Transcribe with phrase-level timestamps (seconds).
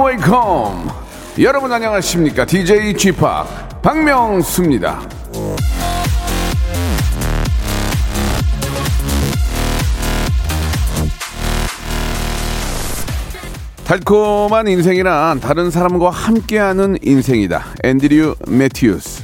[0.00, 0.88] Welcome.
[1.40, 2.44] 여러분 안녕하십니까?
[2.44, 3.12] DJ p
[3.82, 5.00] 박명수입니다.
[13.84, 17.64] 달콤한 인생이란 다른 사람과 함께하는 인생이다.
[17.84, 19.17] 앤드류 매튜스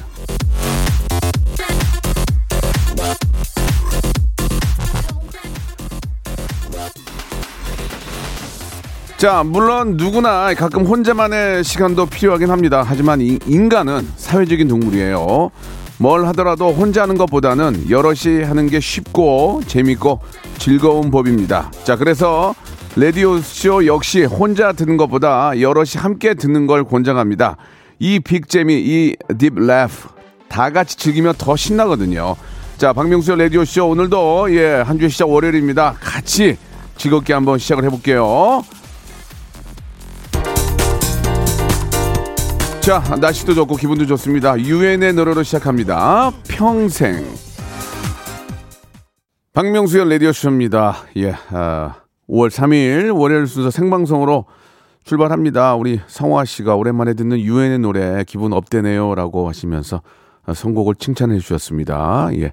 [9.25, 12.85] 자, 물론 누구나 가끔 혼자만의 시간도 필요하긴 합니다.
[12.87, 15.51] 하지만 이- 인간은 사회적인 동물이에요.
[15.97, 20.21] 뭘 하더라도 혼자 하는 것보다는 여럿이 하는 게 쉽고 재밌고
[20.59, 21.71] 즐거운 법입니다.
[21.85, 22.55] 자, 그래서
[22.97, 27.57] 라디오쇼 역시 혼자 듣는 것보다 여럿이 함께 듣는 걸 권장합니다.
[28.01, 30.09] 이 big재미, 이 deep laugh
[30.51, 32.37] 다 같이 즐기면 더 신나거든요.
[32.77, 35.95] 자, 박명수의 라디오쇼 오늘도 예, 한 주의 시작 월요일입니다.
[35.99, 36.59] 같이
[36.99, 38.63] 즐겁게 한번 시작을 해볼게요.
[42.85, 44.59] 자, 날씨도 좋고 기분도 좋습니다.
[44.59, 46.31] 유엔의 노래로 시작합니다.
[46.49, 47.25] 평생.
[49.55, 50.97] 박명수의 라디오쇼입니다.
[51.17, 51.95] 예, 아,
[52.29, 54.45] 5월 3일 월요일 순서 생방송으로
[55.05, 55.77] 출발합니다.
[55.77, 59.15] 우리 성화 씨가 오랜만에 듣는 유엔의 노래 기분 업되네요.
[59.15, 60.03] 라고 하시면서
[60.45, 62.29] 아, 선곡을 칭찬해 주셨습니다.
[62.35, 62.53] 예.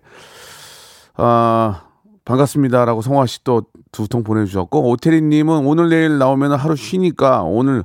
[1.16, 1.82] 아,
[2.24, 2.86] 반갑습니다.
[2.86, 7.84] 라고 성화 씨 또 두 통 보내주셨고, 오태리님은 오늘 내일 나오면 하루 쉬니까 오늘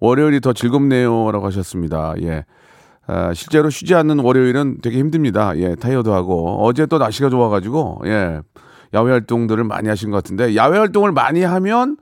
[0.00, 1.30] 월요일이 더 즐겁네요.
[1.32, 2.14] 라고 하셨습니다.
[2.22, 2.44] 예.
[3.06, 5.56] 아, 실제로 쉬지 않는 월요일은 되게 힘듭니다.
[5.58, 6.64] 예, 타이어도 하고.
[6.64, 8.40] 어제 또 날씨가 좋아가지고, 예,
[8.94, 11.96] 야외 활동들을 많이 하신 것 같은데, 야외 활동을 많이 하면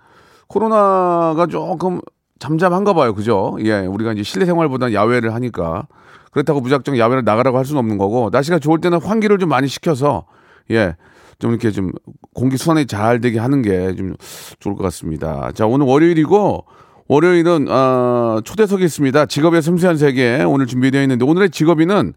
[0.46, 2.00] 코로나가 조금
[2.38, 3.14] 잠잠한가 봐요.
[3.14, 3.56] 그죠?
[3.64, 5.86] 예, 우리가 이제 실내 생활보다는 야외를 하니까.
[6.30, 10.26] 그렇다고 무작정 야외를 나가라고 할 수는 없는 거고, 날씨가 좋을 때는 환기를 좀 많이 시켜서,
[10.70, 10.96] 예,
[11.40, 11.90] 좀 이렇게 좀
[12.32, 14.14] 공기 순환이 잘 되게 하는 게 좀
[14.60, 15.50] 좋을 것 같습니다.
[15.52, 16.64] 자, 오늘 월요일이고,
[17.12, 19.26] 월요일은 어, 초대석이 있습니다.
[19.26, 22.14] 직업의 섬세한 세계 오늘 준비되어 있는데 오늘의 직업인은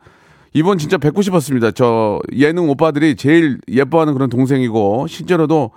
[0.54, 1.72] 이번 진짜 뵙고 싶었습니다.
[1.72, 5.72] 저 예능 오빠들이 제일 예뻐하는 그런 동생이고 실제로도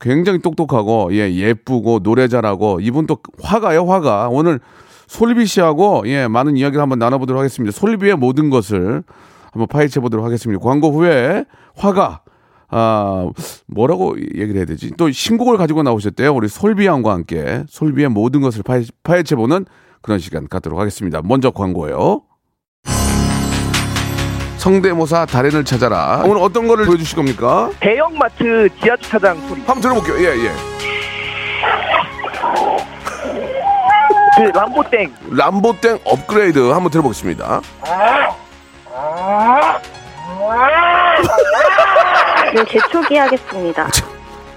[0.00, 4.58] 굉장히 똑똑하고 예 예쁘고 노래 잘하고 이분 또 화가요 화가 오늘
[5.06, 7.70] 솔비 씨하고 예 많은 이야기를 한번 나눠보도록 하겠습니다.
[7.70, 9.04] 솔비의 모든 것을
[9.52, 10.60] 한번 파헤쳐 보도록 하겠습니다.
[10.60, 11.44] 광고 후에
[11.76, 12.22] 화가
[12.70, 13.28] 아,
[13.66, 14.92] 뭐라고 얘기를 해야 되지?
[14.96, 16.34] 또 신곡을 가지고 나오셨대요.
[16.34, 19.64] 우리 솔비 양과 함께 솔비의 모든 것을 파헤, 파헤쳐보는
[20.02, 21.20] 그런 시간 갖도록 하겠습니다.
[21.24, 22.22] 먼저 광고예요.
[24.58, 26.22] 성대모사 달인을 찾아라.
[26.26, 27.70] 오늘 어떤 거를 보여주실 겁니까?
[27.80, 29.60] 대형마트 지하주차장 소리.
[29.62, 30.16] 한번 들어볼게요.
[30.18, 30.52] 예, 예.
[34.36, 35.14] 그 람보땡.
[35.30, 37.60] 람보땡 업그레이드 한번 들어보겠습니다.
[42.54, 43.88] 네, 재초기 하겠습니다.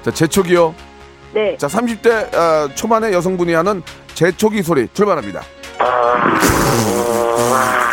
[0.04, 0.74] 자, 재촉이요.
[1.34, 1.56] 네.
[1.58, 3.82] 자, 30대 아, 초반의 여성분이 하는
[4.14, 5.42] 재촉이 소리 출발합니다.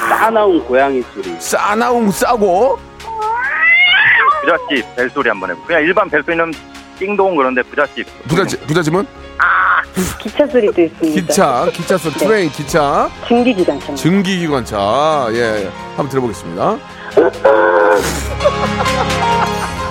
[0.09, 2.78] 싸나운 고양이 소리 싸나웅 싸고
[4.42, 6.53] 부잣집 벨소리 한번 해보고 그냥 일반 벨소리는
[6.98, 9.06] 띵동 그런데 부잣집 부잣집, 부잣집은
[10.20, 11.20] 기차 소리도 있습니다.
[11.20, 13.09] 기차, 기차 소 train, 기차.
[13.26, 13.94] 증기기관차.
[13.94, 16.78] 증기기관차 예 한번 들어보겠습니다.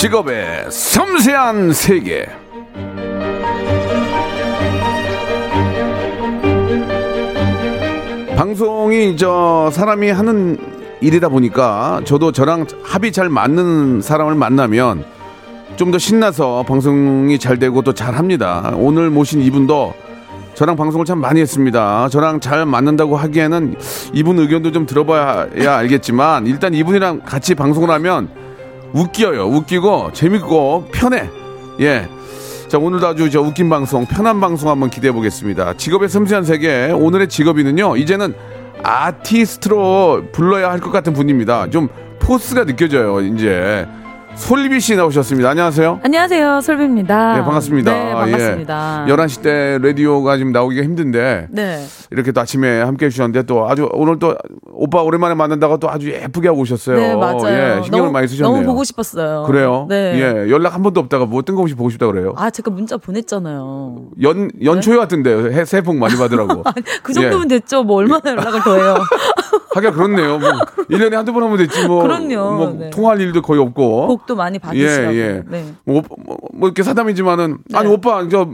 [0.00, 2.26] 직업의 섬세한 세계.
[8.36, 10.56] 방송이 저 사람이 하는
[11.00, 15.04] 일이다 보니까 저도 저랑 합이 잘 맞는 사람을 만나면
[15.76, 18.72] 좀 더 신나서 방송이 잘 되고 또 잘 합니다.
[18.76, 19.94] 오늘 모신 이분도
[20.54, 22.08] 저랑 방송을 참 많이 했습니다.
[22.10, 23.76] 저랑 잘 맞는다고 하기에는
[24.12, 28.28] 이분 의견도 좀 들어봐야 알겠지만 일단 이분이랑 같이 방송을 하면
[28.92, 29.44] 웃겨요.
[29.46, 31.28] 웃기고 재밌고 편해.
[31.80, 32.08] 예.
[32.68, 35.74] 자, 오늘도 아주 저 웃긴 방송, 편한 방송 한번 기대해 보겠습니다.
[35.74, 38.34] 직업의 섬세한 세계, 오늘의 직업인은요, 이제는
[38.82, 41.68] 아티스트로 불러야 할 것 같은 분입니다.
[41.70, 41.88] 좀
[42.20, 43.86] 포스가 느껴져요, 이제.
[44.36, 45.50] 솔비 씨 나오셨습니다.
[45.50, 46.00] 안녕하세요.
[46.02, 47.34] 안녕하세요, 솔비입니다.
[47.36, 47.92] 네, 반갑습니다.
[47.92, 49.04] 네, 반갑습니다.
[49.06, 49.12] 예.
[49.12, 51.48] 11시 때 라디오가 지금 나오기가 힘든데.
[51.50, 51.84] 네.
[52.10, 54.34] 이렇게 또 아침에 함께 해 주셨는데 또 아주 오늘 또
[54.72, 56.96] 오빠 오랜만에 만난다고 또 아주 예쁘게 하고 오셨어요.
[56.96, 57.46] 네, 맞아요.
[57.48, 58.54] 예, 신경을 너무, 많이 쓰셨네요.
[58.54, 59.44] 너무 보고 싶었어요.
[59.46, 59.86] 그래요?
[59.88, 60.14] 네.
[60.18, 62.32] 예, 연락 한 번도 없다가 뭐 뜬금없이 보고 싶다 그래요.
[62.36, 64.06] 아, 제가 문자 보냈잖아요.
[64.22, 65.52] 연, 연초에 왔던데요.
[65.52, 66.62] 해- 새해 복 많이 받으라고.
[67.02, 67.82] 그 정도면 됐죠.
[67.82, 68.94] 뭐 얼마나 연락을 더 해요.
[69.72, 70.38] 하기야 그렇네요.
[70.38, 70.50] 뭐
[70.90, 72.02] 1년에 한두 번 하면 됐지 뭐.
[72.02, 72.56] 그럼요.
[72.56, 72.90] 뭐 네.
[72.90, 74.08] 통화할 일도 거의 없고.
[74.08, 75.14] 복도 많이 받으시라고.
[75.14, 75.42] 예, 예.
[75.48, 75.64] 네.
[75.84, 77.94] 뭐, 뭐, 뭐 이렇게 사담이지만은 아니 네.
[77.94, 78.48] 오빠 저,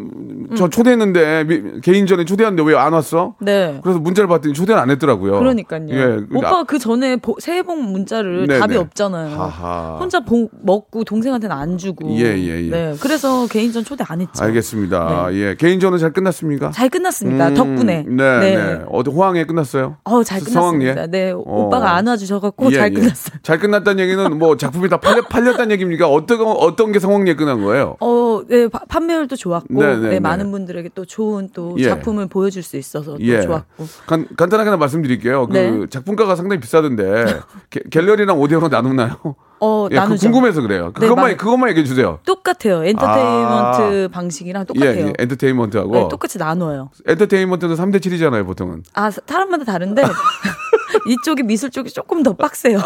[0.57, 3.35] 저 초대했는데 미- 개인전에 초대했는데 왜 안 왔어?
[3.41, 3.81] 네.
[3.83, 5.39] 그래서 문자를 봤더니 초대는 안 했더라고요.
[5.39, 5.87] 그러니까요.
[5.91, 6.19] 예.
[6.35, 8.81] 오빠 그 전에 보- 새해 복 문자를 네, 답이 네.
[8.81, 9.35] 없잖아요.
[9.37, 9.97] 하하.
[9.99, 12.11] 혼자 복 먹고 동생한테는 안 주고.
[12.19, 12.71] 예, 예, 예.
[12.71, 12.95] 네.
[13.01, 14.45] 그래서 개인전 초대 안 했죠.
[14.45, 15.29] 알겠습니다.
[15.33, 15.55] 예.
[15.57, 16.71] 개인전은 잘 끝났습니까?
[16.71, 17.49] 잘 끝났습니다.
[17.49, 18.05] 음, 덕분에.
[18.07, 18.81] 네, 네.
[18.91, 19.97] 어디 호황에 끝났어요?
[20.05, 20.93] 어, 잘 성황리에?
[20.95, 21.07] 끝났습니다.
[21.19, 21.31] 네.
[21.33, 21.39] 어.
[21.47, 22.95] 오빠가 안 와주셔갖고 예, 잘 예.
[22.95, 23.39] 끝났어요.
[23.43, 26.09] 잘 끝났다는 얘기는 뭐 작품이 다 팔렸, 팔렸다는 얘기입니까?
[26.09, 27.97] 어떤, 어떤 게 성황리에 끝난 거예요?
[28.01, 30.21] 어, 네, 파- 판매율도 좋았고, 네, 네, 네, 네.
[30.21, 31.89] 많은 분들에게 또 좋은 또 예.
[31.89, 33.43] 작품을 보여줄 수 있어서 또 예.
[33.43, 33.87] 좋았고.
[34.07, 35.47] 간, 간단하게 하나 말씀드릴게요.
[35.49, 35.87] 그 네.
[35.91, 37.25] 작품가가 상당히 비싸던데
[37.71, 39.17] 게- 갤러리랑 오디오로 나누나요?
[39.61, 40.31] 어, 예, 그 나누죠.
[40.31, 40.93] 궁금해서 그래요.
[40.95, 42.19] 네, 그것만 마- 그것만 얘기해 주세요.
[42.27, 42.85] 똑같아요.
[42.85, 44.91] 엔터테인먼트 방식이랑 똑같아요.
[44.97, 46.91] 예, 예, 엔터테인먼트하고 네, 똑같이 나눠요.
[47.07, 48.83] 엔터테인먼트는 3대 7이잖아요, 보통은.
[48.95, 50.03] 아, 사- 사람마다 다른데
[51.09, 52.79] 이쪽이 미술 쪽이 조금 더 빡세요.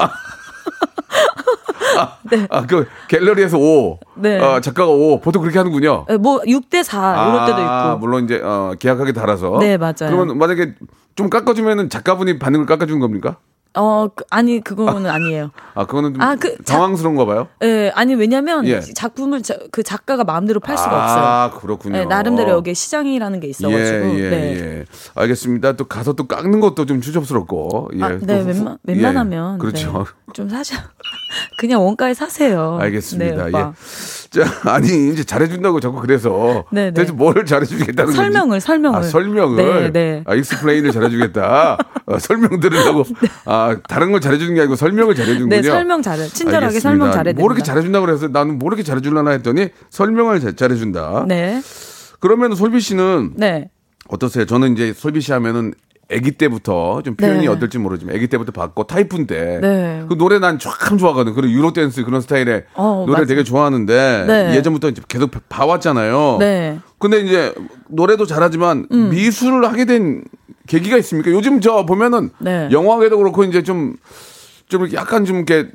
[2.31, 2.47] 네.
[2.51, 3.99] 아, 그 갤러리에서 5.
[4.17, 4.39] 네.
[4.39, 5.21] 어, 작가가 5.
[5.21, 6.07] 보통 그렇게 하는군요.
[6.09, 7.99] 네, 뭐 6대 4 이럴 때도 아, 있고.
[7.99, 9.59] 물론 이제 어, 계약하게 달아서.
[9.61, 9.95] 네, 맞아요.
[10.09, 10.75] 그러면 만약에
[11.17, 13.37] 좀 깎아주면은 작가분이 걸 깎아주는 겁니까?
[13.75, 15.50] 어, 그- 아니 그거는 아니에요.
[15.75, 17.46] 아, 그거는 좀 아, 그 자- 당황스러운가 봐요.
[17.62, 18.81] 예, 아니 왜냐면 예.
[18.81, 21.61] 작품을 자- 그 작가가 마음대로 팔 수가 아, 없어요.
[21.61, 21.96] 그렇군요.
[21.99, 23.78] 네, 나름대로 여기 시장이라는 게 있어가지고.
[24.19, 24.37] 예, 예, 네.
[24.81, 24.84] 예.
[25.14, 25.72] 알겠습니다.
[25.75, 27.90] 또 가서 또 깎는 것도 좀 추접스럽고.
[27.96, 28.02] 예.
[28.02, 28.93] 아, 또 네, 후- 웬만, 예.
[28.93, 29.58] 웬만하면.
[29.58, 29.93] 그렇죠.
[29.99, 30.76] 네, 좀 사셔.
[31.58, 32.78] 그냥 원가에 사세요.
[32.81, 33.44] 알겠습니다.
[33.46, 33.52] 네.
[33.55, 33.62] 예.
[34.31, 36.64] 자, 아니, 이제 잘해준다고 자꾸 그래서.
[36.70, 36.93] 네, 네.
[36.93, 38.66] 대체 뭘 잘해주겠다는 설명을, 건지.
[38.66, 38.99] 설명을.
[38.99, 39.56] 아, 설명을.
[39.56, 40.25] 네, 네.
[40.26, 41.78] 아, explain을 잘해주겠다.
[42.06, 43.05] 어, 설명 들으려고.
[43.44, 45.57] 아, 다른 걸 잘해주는 게 아니고 설명을 잘해주는군요.
[45.57, 46.29] 네, 설명 잘해.
[46.29, 46.89] 친절하게 알겠습니다.
[46.89, 47.33] 설명 잘해.
[47.35, 51.25] 뭐 이렇게 잘해준다고 그래서 나는 뭐 이렇게 잘해줄라나 했더니 설명을 잘- 잘해준다.
[51.29, 51.61] 네.
[52.21, 53.71] 그러면 솔비 씨는 네.
[54.09, 54.45] 어떠세요?
[54.47, 55.73] 저는 이제 솔비 씨 하면은
[56.12, 57.47] 아기 때부터 좀 표현이 네.
[57.47, 59.61] 어떨지 모르지만 아기 때부터 봤고 타이푼 때.
[59.62, 60.03] 네.
[60.09, 61.35] 그 노래 난 참 좋아하거든.
[61.35, 63.27] 그리고 유로 댄스 그런 스타일의 어, 노래를 맞아요.
[63.27, 64.57] 되게 좋아하는데 네.
[64.57, 66.37] 예전부터 이제 계속 봐왔잖아요.
[66.41, 66.71] 네.
[66.73, 66.83] 음.
[66.99, 67.55] 근데 이제
[67.89, 70.25] 노래도 잘하지만 미술을 하게 된
[70.70, 71.32] 계기가 있습니까?
[71.32, 72.69] 요즘 저 보면은 네.
[72.70, 73.96] 영화계도 그렇고 이제 좀좀
[74.94, 75.69] 약간 좀 이렇게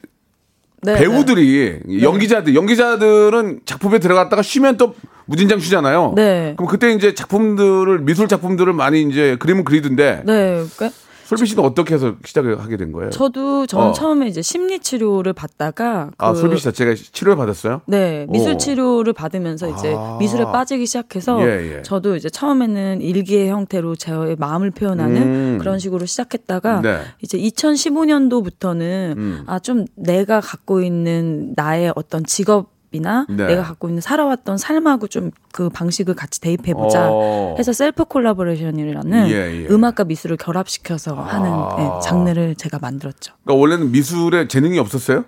[0.84, 0.96] 네.
[0.96, 4.96] 배우들이 연기자들 연기자들은 작품에 들어갔다가 쉬면 또
[5.26, 6.14] 무진장 쉬잖아요.
[6.16, 6.54] 네.
[6.56, 10.64] 그럼 그때 이제 작품들을 미술 작품들을 많이 이제 그림을 그리던데 네.
[10.78, 10.92] 그러니까
[11.26, 13.10] 솔비 씨는 어떻게 해서 시작을 하게 된 거예요?
[13.10, 13.94] 저도 저는 어.
[13.94, 17.82] 처음에 이제 심리 치료를 받다가 아 그- 솔비 씨 자체가 치료를 받았어요?
[17.88, 18.58] 네, 미술 오.
[18.58, 20.18] 치료를 받으면서 이제 아.
[20.20, 21.82] 미술에 빠지기 시작해서 예, 예.
[21.82, 25.58] 저도 이제 처음에는 일기의 형태로 저의 마음을 표현하는 음.
[25.60, 27.00] 그런 식으로 시작했다가 네.
[27.22, 29.44] 이제 2015년도부터는 음.
[29.48, 33.46] 아좀 내가 갖고 있는 나의 어떤 직업 이나 네.
[33.48, 37.56] 내가 갖고 있는 살아왔던 삶하고 좀 그 방식을 같이 대입해 보자 어.
[37.58, 39.68] 해서 self collaboration이라는 예, 예.
[39.70, 41.76] 음악과 미술을 결합시켜서 하는 아.
[41.78, 43.34] 네, 장르를 제가 만들었죠.
[43.46, 45.24] 그러니까 원래는 미술에 재능이 없었어요?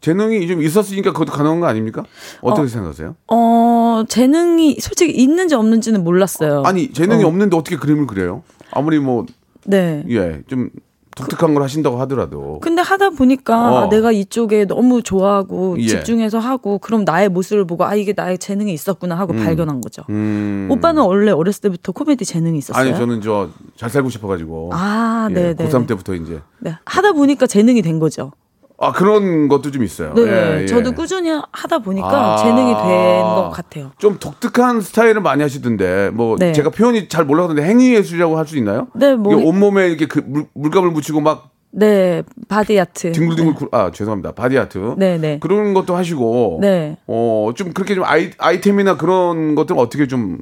[0.00, 2.04] 재능이 좀 있었으니까 그것도 가능한 거 아닙니까?
[2.40, 3.16] 어떻게 생각하세요?
[3.28, 6.62] 어, 재능이 솔직히 있는지 없는지는 몰랐어요.
[6.64, 7.26] 아니 재능이 어.
[7.26, 8.44] 없는데 어떻게 그림을 그려요?
[8.70, 9.26] 아무리 뭐
[9.66, 10.04] 네.
[10.08, 10.70] 예, 좀
[11.16, 13.76] 독특한 걸 하신다고 하더라도 근데 하다 보니까 어.
[13.78, 15.86] 아, 내가 이쪽에 너무 좋아하고 예.
[15.88, 20.02] 집중해서 하고 그럼 나의 모습을 보고 아 이게 나의 재능이 있었구나 하고 발견한 거죠.
[20.10, 20.68] 음.
[20.70, 22.80] 오빠는 원래 어렸을 때부터 코미디 재능이 있었어요?
[22.88, 25.68] 아니 저는 저 잘 살고 싶어가지고 아, 예, 네, 네.
[25.68, 26.76] 고3 때부터 이제 네.
[26.84, 28.32] 하다 보니까 재능이 된 거죠.
[28.78, 30.12] 아 그런 것도 좀 있어요.
[30.14, 30.22] 네.
[30.22, 30.66] 예, 예.
[30.66, 32.36] 저도 꾸준히 하다 보니까 아.
[32.36, 33.90] 재능이 된 것 같아요.
[33.98, 36.52] 좀 독특한 스타일을 많이 하시던데 뭐 네.
[36.52, 38.88] 제가 표현이 잘 몰라서는데 행위 예술이라고 할 수 있나요?
[38.94, 43.12] 네, 뭐 온몸에 이렇게 그 물, 물감을 묻히고 막 네, body art.
[43.12, 45.38] 뒹굴뒹굴 굴- 아 죄송합니다 body art 네, 네.
[45.40, 46.96] 그런 것도 하시고 네.
[47.06, 50.38] 어 좀 그렇게 좀 아이, 아이템이나 그런 것들 어떻게 좀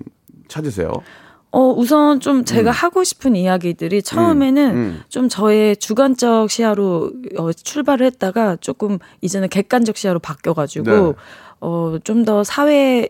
[0.49, 0.91] 찾으세요?
[1.55, 5.03] 어, 우선 좀 제가 하고 싶은 이야기들이 처음에는 음.
[5.09, 11.13] 좀 저의 주관적 시야로 어, 출발을 했다가 조금 이제는 객관적 시야로 바뀌어가지고 네.
[11.61, 13.09] 어, 좀 더 사회에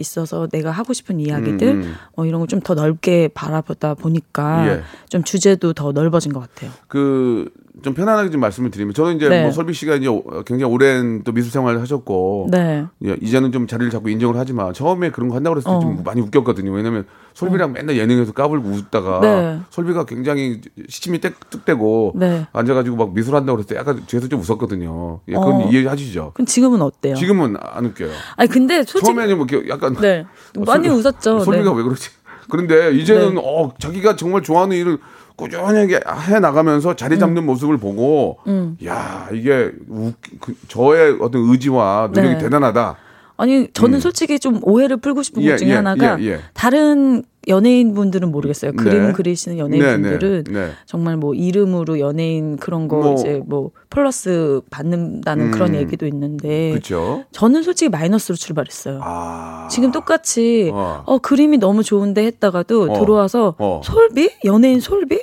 [0.00, 1.94] 있어서 내가 하고 싶은 이야기들 음, 음.
[2.16, 4.82] 어, 이런 걸 좀 더 넓게 바라보다 보니까 예.
[5.08, 6.70] 좀 주제도 더 넓어진 것 같아요.
[6.88, 9.42] 그좀 편안하게 좀 말씀을 드리면 저는 이제 네.
[9.44, 12.84] 뭐 솔비 씨가 이제 오- 굉장히 오랜 또 미술 생활을 하셨고 네.
[13.06, 16.02] 예, 이제는 좀 자리를 잡고 인정을 하지만 처음에 그런 거 한다고 그랬을 때좀 어.
[16.04, 16.70] 많이 웃겼거든요.
[16.70, 19.60] 왜냐면 솔비랑 맨날 예능에서 까불고 웃다가 네.
[19.70, 22.46] 솔비가 굉장히 시침이 땡- 뚝대고 네.
[22.52, 25.20] 앉아가지고 막 미술 한다고 그랬을 때 약간 뒤에서 좀 웃었거든요.
[25.28, 25.70] 예, 그건 어.
[25.70, 26.32] 이해하시죠?
[26.34, 27.14] 그럼 지금은 어때요?
[27.14, 28.10] 지금은 안 웃겨요.
[28.36, 30.26] 아니 근데 솔직히 처음에는 뭐 약간 네.
[30.58, 31.40] 어, 많이 솔비- 웃었죠.
[31.40, 31.76] 솔비가 네.
[31.78, 32.10] 왜 그러지?
[32.50, 33.40] 그런데 이제는 네.
[33.42, 34.98] 어 자기가 정말 좋아하는 일을
[35.36, 38.76] 꾸준하게 해 나가면서 자리 잡는 모습을 보고 음.
[38.84, 42.38] 야 이게 웃, 그, 저의 어떤 의지와 노력이 네.
[42.38, 42.96] 대단하다.
[43.36, 44.00] 아니 저는 음.
[44.00, 46.40] 솔직히 좀 오해를 풀고 싶은 예, 것 중에 예, 하나가 예, 예.
[46.54, 48.72] 다른 연예인 분들은 모르겠어요.
[48.72, 49.12] 그림 네.
[49.12, 50.70] 그리시는 네, 연예인 분들은 네, 네.
[50.86, 55.50] 정말 뭐 이름으로 연예인 그런 거 뭐- 이제 뭐 플러스 받는다는 음.
[55.50, 57.24] 그런 얘기도 있는데 그렇죠.
[57.32, 59.00] 저는 솔직히 마이너스로 출발했어요.
[59.02, 61.02] 아 지금 똑같이 어.
[61.04, 61.18] 어.
[61.18, 62.98] 그림이 너무 좋은데 했다가도 어.
[63.00, 63.80] 들어와서 어.
[63.84, 65.20] 솔비 연예인 솔비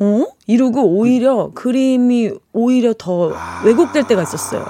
[0.00, 3.62] 어 이러고 오히려 그림이 오히려 더 아.
[3.64, 4.64] 왜곡될 때가 있었어요.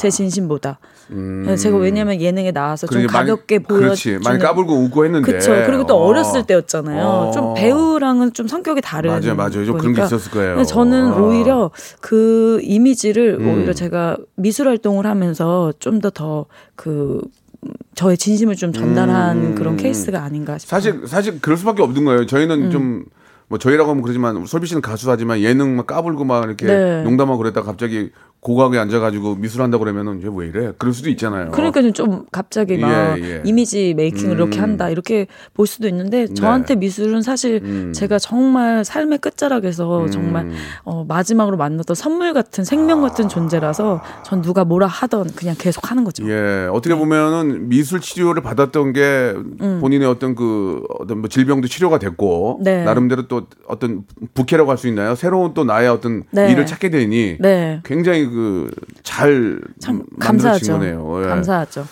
[0.00, 0.78] 제 진심보다.
[1.10, 1.56] 음.
[1.56, 5.52] 제가 왜냐면 예능에 나와서 좀 가볍게 보여 그렇지 많이 까불고 웃고 했는데 그렇죠.
[5.66, 6.06] 그리고 또 어.
[6.06, 7.04] 어렸을 때였잖아요.
[7.04, 7.30] 어.
[7.32, 9.64] 좀 배우랑은 좀 성격이 다른 맞아요, 맞아요.
[9.64, 10.02] 좀 그런 게.
[10.02, 10.54] 있었을 거예요.
[10.56, 11.16] 근데 저는 아.
[11.16, 13.48] 오히려 그 이미지를 음.
[13.48, 17.20] 오히려 제가 미술 활동을 하면서 좀 더 더그
[17.94, 19.54] 저의 진심을 좀 전달한 음.
[19.54, 20.80] 그런 케이스가 아닌가 싶어요.
[20.80, 22.26] 사실 사실 그럴 수밖에 없는 거예요.
[22.26, 22.70] 저희는 음.
[22.70, 27.02] 좀뭐 저희라고 하면 그러지만 솔비 씨는 가수하지만 예능 막 까불고 막 이렇게 네.
[27.02, 30.72] 농담하고 그랬다 가 갑자기 고각에 앉아가지고 미술 한다고 그러면은 얘왜 이래?
[30.78, 31.50] 그럴 수도 있잖아요.
[31.50, 33.42] 그러니까 좀 갑자기 막 예, 예.
[33.44, 34.62] 이미지 메이킹을 이렇게 음.
[34.62, 37.92] 한다 이렇게 볼 수도 있는데 저한테 미술은 사실 음.
[37.92, 40.50] 제가 정말 삶의 끝자락에서 정말
[40.84, 46.04] 어, 마지막으로 만났던 선물 같은 생명 같은 존재라서 전 누가 뭐라 하던 그냥 계속 하는
[46.04, 46.28] 거죠.
[46.28, 49.34] 예, 어떻게 보면은 미술 치료를 받았던 게
[49.80, 52.64] 본인의 어떤 그 어떤 뭐 질병도 치료가 됐고 음.
[52.64, 52.84] 네.
[52.84, 54.04] 나름대로 또 어떤
[54.34, 55.16] 부캐라고 할 수 있나요?
[55.16, 56.52] 새로운 또 나의 어떤 네.
[56.52, 57.80] 일을 찾게 되니 네.
[57.84, 60.72] 굉장히 그잘참 만들어진 감사하죠.
[60.74, 61.22] 거네요.
[61.22, 61.28] 예.
[61.28, 61.86] 감사하죠.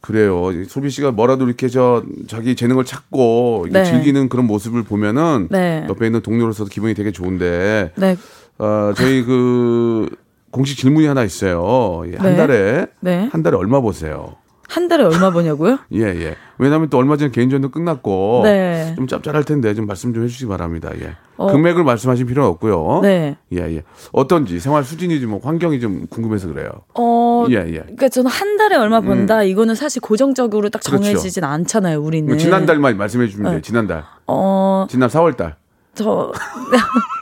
[0.00, 0.50] 그래요.
[0.68, 3.84] 소비 씨가 뭐라도 이렇게 저 자기 재능을 찾고 네.
[3.84, 5.86] 즐기는 그런 모습을 보면은 네.
[5.88, 8.16] 옆에 있는 동료로서도 기분이 되게 좋은데 네.
[8.58, 10.10] 어, 저희 그
[10.50, 12.04] 공식 질문이 하나 있어요.
[12.12, 12.36] 예, 한 네.
[12.36, 13.28] 달에 네.
[13.32, 14.36] 한 달에 얼마 버세요?
[14.68, 15.78] 한 달에 얼마 버냐고요?
[15.92, 16.36] 예, 예.
[16.58, 18.94] 왜냐하면 또 얼마 전에 개인전도 끝났고 네.
[18.96, 20.90] 좀 짭짤할 텐데 좀 말씀 좀 해주시기 바랍니다.
[21.00, 21.16] 예.
[21.36, 21.50] 어.
[21.50, 23.00] 금액을 말씀하실 필요는 없고요.
[23.02, 23.36] 네.
[23.52, 23.82] 예, 예.
[24.12, 26.70] 어떤지 생활 수준이 좀 환경이 좀 궁금해서 그래요.
[26.94, 27.78] 어, 예, 예.
[27.80, 31.02] 그러니까 저는 한 달에 얼마 번다 이거는 사실 고정적으로 딱 그렇죠.
[31.02, 32.28] 정해지진 않잖아요, 우리는.
[32.28, 33.54] 뭐 지난달만 말씀해 주면 돼요.
[33.56, 33.62] 네.
[33.62, 34.04] 지난달.
[34.26, 35.54] 어, 지난 4월달.
[35.94, 36.32] 저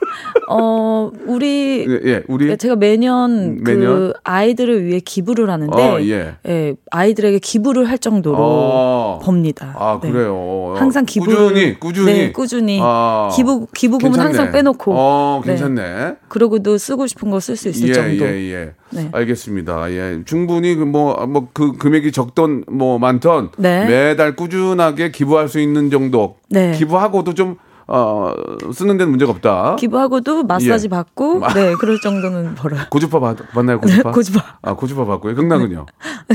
[0.48, 2.22] 어, 우리 예, 예.
[2.28, 3.84] 우리 제가 매년, 음, 매년?
[3.86, 6.34] 그 아이들을 위해 기부를 하는데 어, 예.
[6.48, 9.20] 예, 아이들에게 기부를 할 정도로 어.
[9.22, 9.74] 법니다.
[9.78, 10.10] 아, 네.
[10.10, 10.74] 그래요.
[10.76, 14.26] 항상 기부 꾸준히 꾸준히 네, 꾸준히 아, 기부 기부금은 괜찮네.
[14.26, 15.52] 항상 빼놓고 어, 네.
[15.52, 16.14] 괜찮네.
[16.28, 18.24] 그러고도 쓰고 싶은 거 쓸 수 있을 예, 정도.
[18.24, 18.72] 예, 예.
[18.90, 19.08] 네.
[19.12, 19.90] 알겠습니다.
[19.92, 20.20] 예.
[20.24, 23.86] 충분히 그 뭐, 뭐, 그 금액이 적던, 뭐, 많던, 네.
[23.86, 26.36] 매달 꾸준하게 기부할 수 있는 정도.
[26.50, 26.72] 네.
[26.72, 27.56] 기부하고도 좀,
[27.88, 28.32] 어,
[28.72, 29.76] 쓰는 데는 문제가 없다.
[29.76, 30.88] 기부하고도 마사지 예.
[30.88, 32.82] 받고 네 그럴 정도는 벌어요.
[32.90, 34.10] 고주파 받, 받나요, 네, 고주파?
[34.12, 35.34] 고주파 아, 고주파 받고요.
[35.34, 35.86] 경락은요?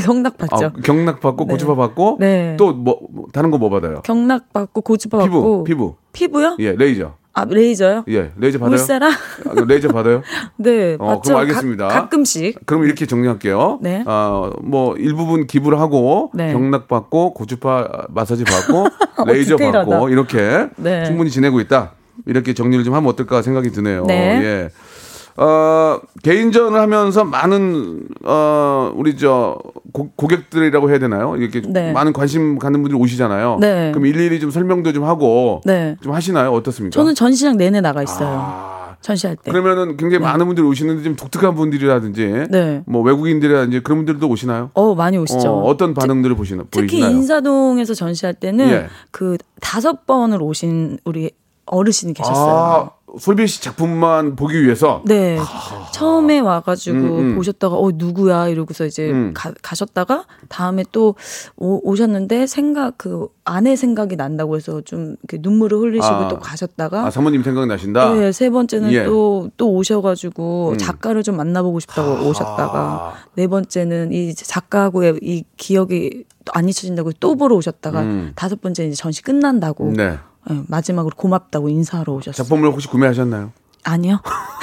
[0.04, 0.66] 경락 받죠.
[0.68, 1.52] 아, 경락 받고, 네.
[1.52, 2.56] 고주파 받고, 네.
[2.58, 4.02] 또 뭐, 뭐, 다른 거 뭐 받아요?
[4.04, 5.96] 경락 받고 고주파 피부, 받고 피부.
[6.14, 6.56] 피부요?
[6.60, 7.16] 예, 레이저.
[7.38, 8.04] 아 레이저요?
[8.08, 8.74] 예, 레이저 받아요?
[8.74, 9.10] 울세라?
[9.10, 10.24] 아, 레이저 받아요?
[10.58, 11.22] 네 어, 맞죠.
[11.22, 11.88] 그럼 알겠습니다.
[11.88, 13.78] 가끔씩 그럼 이렇게 정리할게요.
[13.80, 14.04] 네.
[14.08, 16.52] 어, 뭐 일부분 기부를 하고 네.
[16.52, 18.88] 경락 받고 고주파 마사지 받고
[19.32, 19.72] 레이저 어.
[19.72, 21.06] 받고 이렇게 네.
[21.06, 21.92] 충분히 지내고 있다.
[22.26, 24.06] 이렇게 정리를 좀 하면 어떨까 생각이 드네요.
[24.08, 24.42] 네.
[24.44, 24.70] 예.
[25.38, 29.58] 어, 개인전을 하면서 많은 어 우리 저
[29.94, 31.36] 고, 고객들이라고 해야 되나요?
[31.38, 31.92] 이렇게 네.
[31.92, 33.58] 많은 관심 갖는 분들이 오시잖아요.
[33.62, 33.92] 네.
[33.92, 35.96] 그럼 일일이 좀 설명도 좀 하고 네.
[36.02, 36.52] 좀 하시나요?
[36.54, 36.94] 어떻습니까?
[36.94, 38.28] 저는 전시장 내내 나가 있어요.
[38.28, 39.52] 아, 전시할 때.
[39.52, 42.82] 그러면은 굉장히 많은 분들이 오시는데 좀 독특한 분들이라든지 네.
[42.88, 44.72] 뭐 외국인들이라든지 그런 분들도 오시나요?
[44.74, 45.50] 어 많이 오시죠.
[45.50, 47.12] 어, 어떤 반응들을 보시나 특히 보이시나요?
[47.12, 48.88] 인사동에서 전시할 때는 예.
[49.12, 51.30] 그 다섯 번을 오신 우리
[51.68, 52.56] 어르신이 계셨어요.
[52.56, 55.38] 아, 솔비 씨 작품만 보기 위해서 네.
[55.94, 57.36] 처음에 와가지고 음, 음.
[57.36, 58.48] 보셨다가, 어, 누구야?
[58.48, 59.34] 이러고서 이제 음.
[59.34, 61.16] 가, 가셨다가, 다음에 또
[61.56, 66.28] 오, 셨는데 생각, 그, 아내 생각이 난다고 해서 좀 이렇게 눈물을 흘리시고 아.
[66.28, 68.14] 또 가셨다가, 아, 사모님 생각 나신다.
[68.14, 69.02] 네, 세 번째는 예.
[69.02, 69.06] 음.
[69.06, 76.70] 또, 또 오셔가지고 작가를 좀 만나보고 싶다고 오셨다가, 네 번째는 이 작가하고의 이 기억이 안
[76.70, 78.32] 잊혀진다고 또 보러 오셨다가, 음.
[78.36, 80.18] 다섯 번째는 이제 전시 끝난다고, 네.
[80.50, 82.44] 예, 마지막으로 고맙다고 인사하러 오셨어요.
[82.46, 83.52] 작품을 혹시 구매하셨나요?
[83.84, 84.20] 아니요.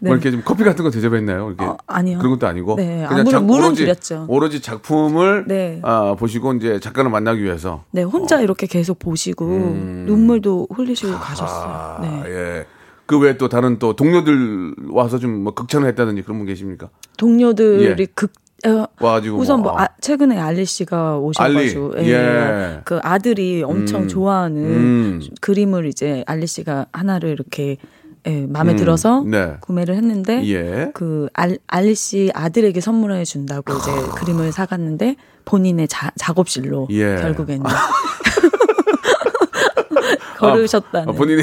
[0.00, 0.08] 네.
[0.10, 1.48] 뭐 이렇게 좀 커피 같은 거 대접했나요?
[1.48, 2.18] 이렇게 어, 아니요.
[2.18, 4.24] 그런 것도 아니고 네, 아, 물은- 물은 오로지, 드렸죠.
[4.28, 5.80] 오로지 작품을 네.
[5.84, 9.44] 아, 보시고 이제 작가를 만나기 위해서 네, 혼자 이렇게 계속 보시고
[10.06, 11.68] 눈물도 흘리시고 가셨어요.
[11.68, 11.96] 어.
[11.98, 12.22] 아, 네.
[12.26, 12.66] 예.
[13.06, 16.88] 그 외에 또 다른 또 동료들 와서 좀 뭐 극찬을 했다든지 그런 분 계십니까?
[17.18, 18.06] 동료들이 예.
[18.06, 18.32] 극
[18.64, 22.14] 어, 와가지고 우선 뭐, 뭐 아, 최근에 알리 씨가 오셔가지고 알리, 예.
[22.14, 22.80] 예.
[22.84, 24.08] 그 아들이 엄청 음.
[24.08, 25.20] 좋아하는 음.
[25.40, 27.76] 그림을 이제 알리 씨가 하나를 이렇게
[28.26, 28.76] 예, 마음에 음.
[28.76, 29.56] 들어서 네.
[29.60, 30.90] 구매를 했는데 예.
[30.94, 37.16] 그 알, 알리 씨 아들에게 선물해 준다고 이제 그림을 사갔는데 본인의 자, 작업실로 예.
[37.16, 37.62] 결국에는
[40.38, 41.42] 걸으셨다는 아, 본인이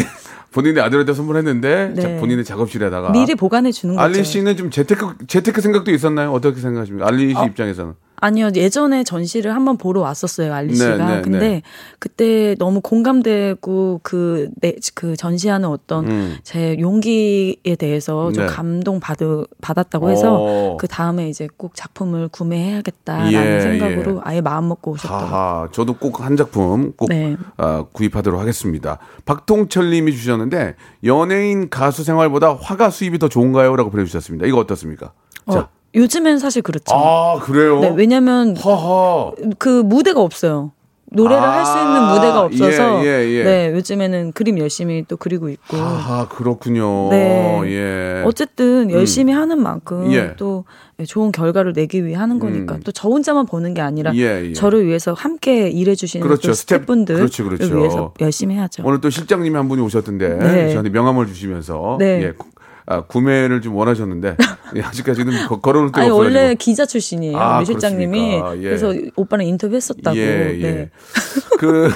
[0.53, 2.01] 본인이 아들한테 선물했는데 네.
[2.01, 4.03] 자, 본인의 작업실에다가 미리 보관해 주는 거죠.
[4.03, 6.31] 알리 씨는 좀 재테크 재테크 생각도 있었나요?
[6.31, 7.07] 어떻게 생각하십니까?
[7.07, 7.45] 알리 씨 어.
[7.45, 11.61] 입장에서는 아니요 예전에 전시를 한번 보러 왔었어요 알리 네, 씨가 네, 근데 네.
[11.99, 16.37] 그때 너무 공감되고 그, 내, 그 전시하는 어떤 음.
[16.43, 18.51] 제 용기에 대해서 좀 네.
[18.51, 19.17] 감동 받,
[19.61, 20.77] 받았다고 해서 어.
[20.77, 24.21] 그 다음에 이제 꼭 작품을 구매해야겠다라는 예, 생각으로 예.
[24.23, 25.69] 아예 마음 먹고 오셨더라고요.
[25.71, 27.35] 저도 꼭 한 작품 꼭 네.
[27.57, 28.97] 아, 구입하도록 하겠습니다.
[29.25, 34.45] 박동철님이 주셨는데 연예인 가수 생활보다 화가 수입이 더 좋은가요?라고 보내주셨습니다.
[34.45, 35.11] 이거 어떻습니까?
[35.51, 36.93] 자, 어, 요즘엔 사실 그렇죠.
[36.95, 37.79] 아 그래요?
[37.79, 39.31] 네, 왜냐면 하하.
[39.59, 40.71] 그 무대가 없어요.
[41.15, 43.43] 노래를 아, 할수 있는 무대가 없어서 예, 예, 예.
[43.43, 47.09] 네 요즘에는 그림 열심히 또 그리고 있고 아 그렇군요.
[47.11, 47.61] 네.
[47.65, 48.23] 예.
[48.25, 50.33] 어쨌든 열심히 하는 만큼 예.
[50.37, 50.65] 또
[51.07, 52.79] 좋은 결과를 내기 위해 하는 거니까 음.
[52.83, 54.53] 또저 혼자만 버는 게 아니라 예, 예.
[54.53, 56.51] 저를 위해서 함께 일해주시는 그렇죠.
[56.53, 57.77] 스태프분들을 그렇죠, 그렇죠.
[57.77, 58.81] 위해서 열심히 해야죠.
[58.83, 60.69] 오늘 또 실장님이 한 분이 오셨던데 네.
[60.71, 62.23] 저한테 명함을 주시면서 네.
[62.23, 62.47] 예, 구-
[62.85, 64.35] 아, 구매를 좀 원하셨는데
[64.75, 66.17] 예, 아직까지는 거- 데가 아니 없어가지고.
[66.17, 68.41] 원래 기자 출신이에요 아, 류 실장님이?
[68.57, 68.61] 예.
[68.61, 70.17] 그래서 오빠랑 인터뷰했었다고.
[70.17, 70.61] 예, 예.
[70.61, 70.89] 네.
[71.59, 71.89] 그,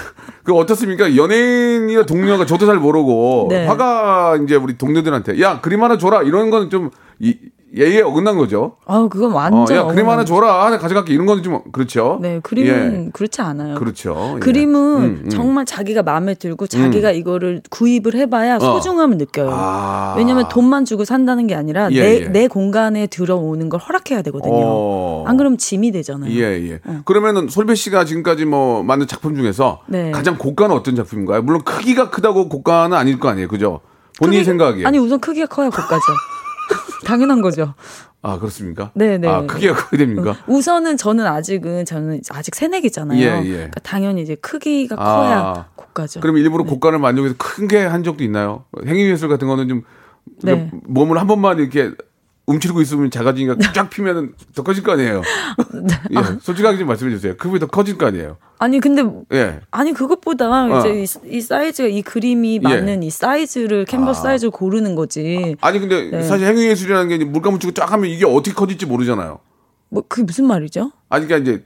[0.43, 1.15] 그 어떻습니까?
[1.17, 3.65] 연예인이나 동료가 저도 잘 모르고 네.
[3.65, 6.89] 화가 이제 우리 동료들한테 야 그림 하나 줘라 이런 거는 좀
[7.19, 7.35] 이,
[7.75, 8.77] 예의에 어긋난 거죠.
[8.85, 10.07] 아 그건 어, 완전 야 그림.
[10.07, 12.17] 하나 줘라 하나 가져갈게 이런 거는 좀 그렇죠.
[12.21, 13.09] 네 그림은 예.
[13.11, 13.75] 그렇지 않아요.
[13.75, 14.33] 그렇죠.
[14.35, 14.39] 예.
[14.39, 15.29] 그림은 음, 음.
[15.29, 19.49] 정말 자기가 마음에 들고 자기가 이거를 구입을 해봐야 소중함을 느껴요.
[19.51, 20.15] 아.
[20.17, 22.27] 왜냐면 돈만 주고 산다는 게 아니라 예, 내, 예.
[22.29, 24.53] 내 공간에 들어오는 걸 허락해야 되거든요.
[24.55, 25.25] 어.
[25.27, 26.31] 안 그러면 짐이 되잖아요.
[26.31, 26.79] 예, 예.
[27.03, 30.11] 그러면은 솔배 씨가 지금까지 뭐 만든 작품 중에서 네.
[30.11, 31.41] 가장 고가는 어떤 작품인가요?
[31.41, 33.49] 물론 크기가 크다고 고가는 아닐 거 아니에요.
[33.49, 33.81] 그죠?
[34.19, 34.85] 본인이 크기- 생각하기에.
[34.85, 36.01] 아니 우선 크기가 커야 고가죠.
[37.05, 37.73] 당연한 거죠.
[38.21, 38.91] 아, 그렇습니까?
[38.95, 39.27] 네, 네.
[39.27, 40.35] 아, 크기가 크게 됩니까?
[40.47, 43.19] 우선은 저는 아직은 저는 아직 새내기잖아요.
[43.19, 43.51] 예, 예.
[43.53, 45.03] 그러니까 당연히 이제 크기가 아.
[45.05, 46.19] 커야 고가죠.
[46.19, 48.65] 그럼 일부러 고가를 만족해서 큰 게 한 적도 있나요?
[48.85, 49.83] 행위예술 같은 거는 좀
[50.43, 50.69] 네.
[50.85, 51.91] 몸을 한 번만 이렇게
[52.47, 55.21] 움츠리고 있으면 작아지니까 쫙 피면은 더 커질 거 아니에요.
[56.15, 57.35] 예, 솔직하게 좀 말씀해 주세요.
[57.37, 58.37] 크기 더 커질 거 아니에요.
[58.57, 59.59] 아니 근데 예.
[59.69, 60.79] 아니 그것보다 어.
[60.79, 65.57] 이제 이, 이 사이즈가 이 그림이 맞는 이 사이즈를 캔버스 사이즈를 고르는 거지.
[65.59, 66.23] 아니 근데 네.
[66.23, 69.39] 사실 행위 예술이라는 게 이제 물감 묻히고 쫙 하면 이게 어떻게 커질지 모르잖아요.
[69.89, 70.91] 뭐 그게 무슨 말이죠?
[71.09, 71.63] 아니 그러니까 이제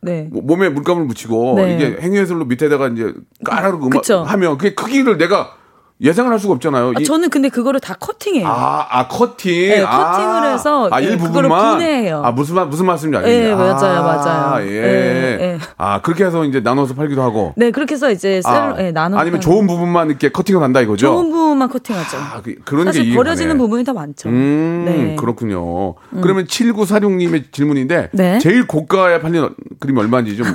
[0.00, 0.28] 네.
[0.32, 1.74] 뭐 몸에 물감을 묻히고 네.
[1.74, 3.12] 이게 행위 예술로 밑에다가 이제
[3.44, 3.80] 까라로.
[3.84, 5.56] 음악 하면 그게 크기를 내가
[5.98, 6.92] 예상을 할 수가 없잖아요.
[6.94, 8.46] 아, 이- 저는 근데 그거를 다 커팅해요.
[8.46, 9.70] 아, 아 커팅.
[9.70, 11.32] 네, 아, 커팅을 해서 아, 네, 일부분만.
[11.32, 12.22] 그거를 분해해요.
[12.22, 13.56] 아, 무슨 말 무슨 말씀인지 알겠네요.
[13.56, 14.66] 네, 맞아요, 아, 맞아요.
[14.66, 14.80] 예.
[14.80, 15.58] 네, 네.
[15.78, 17.54] 아, 그렇게 해서 이제 나눠서 팔기도 하고.
[17.56, 21.06] 네, 그렇게 해서 이제 셀, 아, 네, 나눠 아니면 좋은 부분만 이렇게 커팅을 한다 이거죠.
[21.06, 22.16] 좋은 부분만 커팅하죠.
[22.18, 23.58] 아, 그, 게 사실 버려지는 가네.
[23.58, 24.28] 부분이 더 많죠.
[24.28, 25.16] 음, 네.
[25.16, 25.94] 그렇군요.
[26.20, 28.38] 그러면 7946님의 질문인데 네.
[28.38, 29.48] 제일 고가에 팔린
[29.80, 30.46] 그림이 얼마인지 좀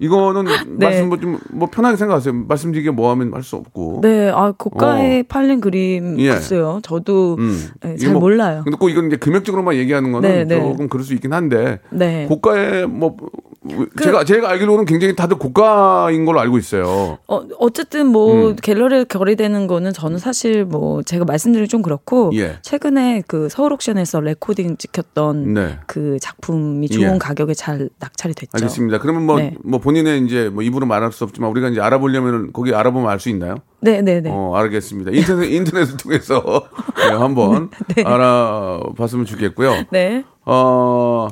[0.00, 0.44] 이거는
[0.78, 0.86] 네.
[0.86, 2.32] 말씀 뭐 좀 뭐 편하게 생각하세요.
[2.46, 4.00] 말씀드리기 뭐 하면 할 수 없고.
[4.02, 6.16] 네, 아 고가에 팔린 그림 어.
[6.18, 6.30] 예.
[6.30, 6.80] 글쎄요.
[6.82, 7.68] 저도 음.
[7.80, 8.60] 네, 잘 뭐- 몰라요.
[8.64, 10.60] 근데 꼭 이건 이제 금액적으로만 얘기하는 거는 네, 네.
[10.60, 12.26] 조금 그럴 수 있긴 한데 네.
[12.28, 13.16] 고가에 뭐
[13.60, 17.18] 그 제가 제가 알기로는 굉장히 다들 고가인 걸로 알고 있어요.
[17.26, 18.56] 어, 어쨌든 뭐 음.
[18.56, 22.58] 갤러리에 거래되는 거는 저는 사실 뭐 제가 말씀드리기 좀 그렇고 예.
[22.62, 25.78] 최근에 그 서울 옥션에서 레코딩 찍혔던 네.
[25.86, 27.18] 그 작품이 좋은 예.
[27.18, 28.50] 가격에 잘 낙찰이 됐죠.
[28.54, 28.98] 알겠습니다.
[28.98, 29.54] 그러면 뭐, 네.
[29.64, 33.28] 뭐 본인의 이제 뭐 입으로 말할 수 없지만 우리가 이제 알아보려면 거기 알아보면 알 수
[33.30, 33.56] 있나요?
[33.80, 34.30] 네, 네, 네.
[34.32, 35.10] 어, 알겠습니다.
[35.12, 37.70] 인터넷, 인터넷을 통해서 네, 한번
[38.04, 39.86] 알아봤으면 좋겠고요.
[39.90, 40.22] 네.
[40.44, 41.28] 어,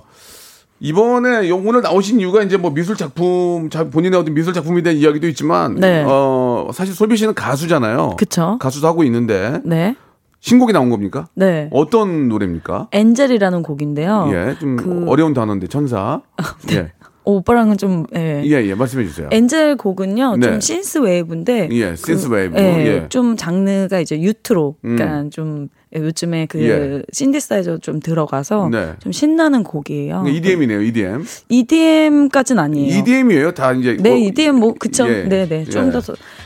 [0.80, 4.98] 이번에 요- 오늘 나오신 이유가 이제 뭐 미술 작품, 자- 본인의 어떤 미술 작품에 대한
[4.98, 6.04] 이야기도 있지만, 네.
[6.06, 8.16] 어, 사실 솔비 씨는 가수잖아요.
[8.18, 8.58] 그쵸.
[8.60, 9.96] 가수도 하고 있는데, 네.
[10.40, 11.26] 신곡이 나온 겁니까?
[11.34, 11.68] 네.
[11.72, 12.88] 어떤 노래입니까?
[12.92, 14.28] 엔젤이라는 곡인데요.
[14.32, 16.20] 예, 좀 그- 어려운 단어인데, 천사.
[16.72, 16.92] 예.
[17.26, 18.42] 어, 오빠랑은 좀 예.
[18.44, 19.28] 예, 예, 말씀해 주세요.
[19.32, 20.46] Angel 곡은요, 네.
[20.46, 22.56] 좀 synth wave인데, 예, synth wave.
[22.56, 23.06] 예, 예.
[23.08, 27.02] 좀 장르가 이제 뉴트로, 그러니까 좀 요즘에 그 예.
[27.12, 28.92] 신디사이저 좀 들어가서 네.
[29.00, 30.24] 좀 신나는 곡이에요.
[30.28, 31.24] EDM이네요, EDM.
[31.48, 32.98] EDM까지는 아니에요.
[32.98, 33.96] EDM이에요, 다 이제.
[33.98, 35.08] 네, 뭐- EDM 뭐 그쵸?
[35.08, 35.64] 예, 네, 네.
[35.64, 35.90] 좀 예.
[35.90, 36.00] 더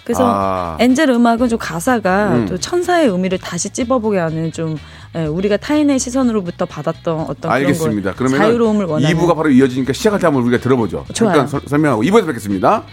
[0.05, 0.77] 그래서 아.
[0.81, 2.47] Angel 음악은 좀 가사가 음.
[2.47, 4.77] 또 천사의 의미를 다시 찝어보게 하는 좀
[5.17, 8.15] 예, 우리가 타인의 시선으로부터 받았던 어떤 알겠습니다.
[8.15, 11.05] 그런 그러면 자유로움을 원하는 2부가 바로 이어지니까 시작할 때 한번 우리가 들어보죠.
[11.13, 11.35] 좋아요.
[11.35, 12.85] 잠깐 서, 설명하고 2부에서 뵙겠습니다.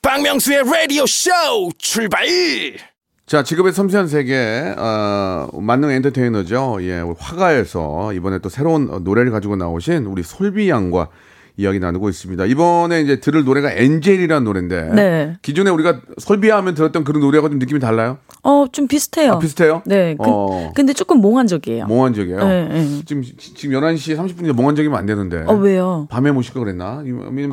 [0.00, 1.30] 박명수의 라디오 쇼
[1.76, 2.26] 출발!
[3.26, 6.78] 자, 직업의 섬세한 세계, 어, 만능 엔터테이너죠.
[6.82, 11.08] 예, 화가에서 이번에 또 새로운 노래를 가지고 나오신 우리 솔비 양과
[11.58, 12.44] 이야기 나누고 있습니다.
[12.44, 14.90] 이번에 이제 들을 노래가 엔젤이라는 노래인데.
[14.94, 15.36] 네.
[15.40, 18.18] 기존에 우리가 솔비야 하면 들었던 그런 노래하고 좀 느낌이 달라요?
[18.42, 19.32] 어, 좀 비슷해요.
[19.32, 19.82] 아, 비슷해요?
[19.86, 20.14] 네.
[20.18, 20.72] 그, 어.
[20.74, 21.86] 근데 조금 몽환적이에요.
[21.86, 22.38] 몽환적이에요.
[22.46, 23.02] 네, 네.
[23.06, 25.44] 지금, 지금 11시 30분인데 몽환적이면 안 되는데.
[25.46, 26.06] 어, 왜요?
[26.10, 27.02] 밤에 모실 걸 그랬나?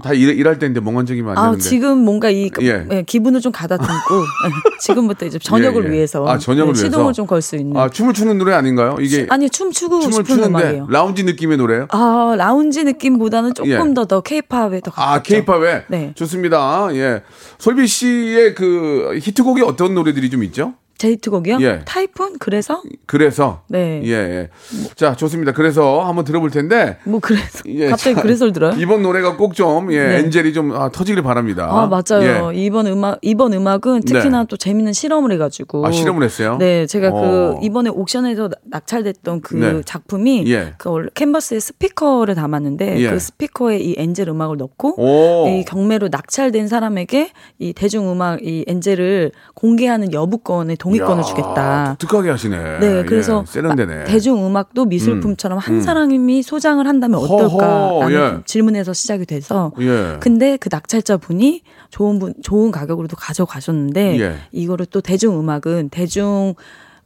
[0.04, 1.64] 다 일, 일할 때인데 몽환적이면 안 아, 되는데.
[1.64, 2.86] 지금 뭔가 이 예.
[2.92, 3.90] 예, 기분을 좀 가다듬고
[4.82, 5.94] 지금부터 이제 저녁을 예, 예.
[5.94, 6.86] 위해서 아, 저녁을 네, 위해서.
[6.90, 7.76] 시동을 좀 걸 수 있는.
[7.78, 8.98] 아, 춤을 추는 노래 아닌가요?
[9.00, 10.88] 이게 아니 춤 추고 춤을 추는데 음악이에요.
[10.90, 11.88] 라운지 느낌의 노래예요?
[11.90, 13.96] 아 라운지 느낌보다는 조금 예.
[13.96, 14.92] 더더 케이팝에 더.
[14.96, 15.86] 아, 케이팝에?
[15.88, 16.12] 네.
[16.16, 16.88] 좋습니다.
[16.94, 17.24] 예.
[17.58, 20.74] 솔비 씨의 그 히트곡이 어떤 노래들이 좀 있죠?
[21.04, 21.58] 제 히트곡이요?
[21.60, 21.82] 예.
[21.84, 23.64] 타이푼 그래서 그래서.
[23.68, 24.02] 네.
[24.06, 24.50] 예, 예.
[24.96, 25.52] 자, 좋습니다.
[25.52, 26.98] 그래서 한번 들어볼 텐데.
[27.04, 28.72] 뭐 그래서 예, 갑자기 자, 그래서를 들어요?
[28.78, 30.20] 이번 노래가 꼭 좀, 예, 네.
[30.20, 31.68] 엔젤이 좀 아, 터지길 바랍니다.
[31.70, 32.54] 아 맞아요.
[32.54, 32.58] 예.
[32.58, 34.46] 이번 음악 이번 음악은 특히나 네.
[34.50, 36.56] 또 재밌는 실험을 해 가지고 아, 실험을 했어요?
[36.58, 37.12] 네, 제가 어.
[37.60, 39.82] 그 이번에 옥션에서 나- 낙찰됐던 그 네.
[39.84, 40.76] 작품이 예.
[40.78, 43.10] 그 원래 캔버스에 스피커를 담았는데 예.
[43.10, 45.50] 그 스피커에 이 엔젤 음악을 넣고 오.
[45.50, 51.96] 이 경매로 낙찰된 사람에게 이 대중음악 이 엔젤을 공개하는 여부권의 동 야, 주겠다.
[52.00, 52.80] 독특하게 하시네.
[52.80, 54.04] 네, 그래서 예, 세련되네.
[54.06, 55.82] 대중 음악도 미술품처럼 한 음.
[55.82, 58.44] 사람이 소장을 한다면 어떨까라는 예.
[58.46, 60.18] 질문에서 시작이 돼서 예.
[60.20, 64.36] 근데 그 낙찰자 분이 좋은 분 좋은 가격으로도 가져가셨는데 예.
[64.52, 66.56] 이거를 또 대중 음악은 대중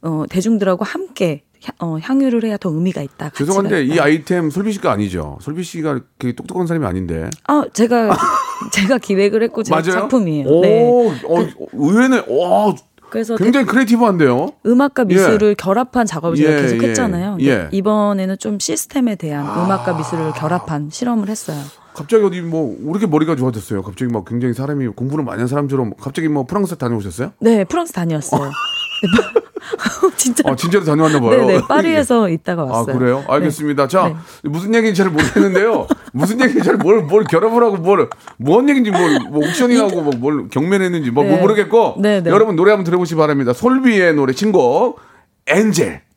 [0.02, 3.30] 어 대중들하고 함께 향- 어, 향유를 해야 더 의미가 있다.
[3.30, 4.04] 죄송한데 이 있다.
[4.04, 5.38] 아이템 솔비 씨가 아니죠.
[5.40, 7.28] 솔비 씨가 그렇게 똑똑한 사람이 아닌데.
[7.48, 8.10] 아 제가
[8.72, 9.74] 제가 기획을 했고 제?
[9.82, 10.46] 작품이에요.
[10.48, 10.84] 오, 네.
[11.28, 12.24] 어, 의외네.
[12.28, 12.74] 와,
[13.10, 14.52] 그래서 굉장히 creative한데요.
[14.66, 17.38] 음악과 미술을 결합한 작업을 제가 예, 계속 예, 했잖아요.
[17.40, 17.68] 예.
[17.72, 21.58] 이번에는 좀 시스템에 대한 음악과 미술을 결합한 실험을 했어요.
[21.94, 23.82] 갑자기 어디 뭐왜 이렇게 머리가 좋아졌어요.
[23.82, 27.32] 갑자기 막 굉장히 사람이 공부를 많이 한 사람처럼 갑자기 뭐 프랑스 다녀오셨어요?
[27.40, 28.50] 네, 프랑스 다녀왔어요.
[29.02, 30.42] 네, 진짜.
[30.46, 31.46] 아 진짜로 다녀왔나 봐요.
[31.46, 32.98] 네네, 파리에서 있다가 아 왔어요.
[32.98, 33.24] 그래요?
[33.28, 33.86] 알겠습니다.
[33.88, 34.48] 자 네.
[34.48, 35.86] 무슨 얘기인지 잘 모르겠는데요.
[36.12, 38.08] 무슨 얘기인지 잘 뭘뭘 뭘 결합을 하고 뭘
[38.42, 41.40] 뭔 얘기인지 뭘 뭐 옥션이하고 뭐 뭘 경매했는지 뭐, 뭐 네.
[41.40, 42.30] 모르겠고 네, 네.
[42.30, 43.52] 여러분 노래 한번 들어보시기 바랍니다.
[43.52, 45.00] 솔비의 노래 신곡
[45.46, 46.07] 엔젤.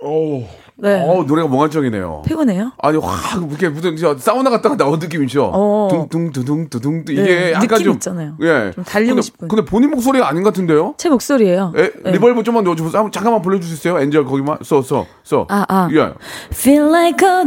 [0.00, 0.44] 오,
[0.76, 1.02] 네.
[1.04, 2.22] 어 노래가 몽환적이네요.
[2.24, 2.72] 피곤해요?
[2.78, 5.50] 아니 확 이렇게 무슨 저 사우나 갔다가 나온 느낌이죠.
[5.52, 5.88] 어.
[5.90, 8.36] 둥둥두둥 두둥 이게 네, 약간 좀 있잖아요.
[8.40, 8.70] 예.
[8.72, 9.48] 좀 달리고 근데, 싶은.
[9.48, 10.94] 근데 본인 목소리가 아닌 것 같은데요?
[10.96, 11.72] 제 목소리예요.
[11.76, 12.12] 에, 네.
[12.12, 12.96] reverb 좀만 넣어주세요.
[12.96, 14.00] 한번 잠깐만 불러주실 수 있어요?
[14.00, 15.46] Angel 거기만 써, 써, 써.
[15.48, 15.88] 아, 아.
[15.92, 16.12] 예.
[16.52, 17.42] Feel like a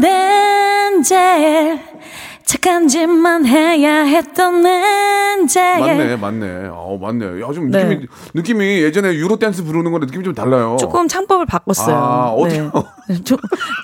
[0.92, 1.80] angel
[2.52, 6.68] 착한 짓만 해야 했던 angel 맞네, 맞네.
[6.70, 7.42] 어, 맞네.
[7.42, 7.86] 야, 좀 네.
[7.86, 10.76] 느낌이, 느낌이 예전에 Euro dance 부르는 거랑 느낌이 좀 달라요.
[10.78, 11.96] 조금 창법을 바꿨어요.
[11.96, 12.70] 아, 어때요?
[13.08, 13.24] 네.
[13.24, 13.38] 좀,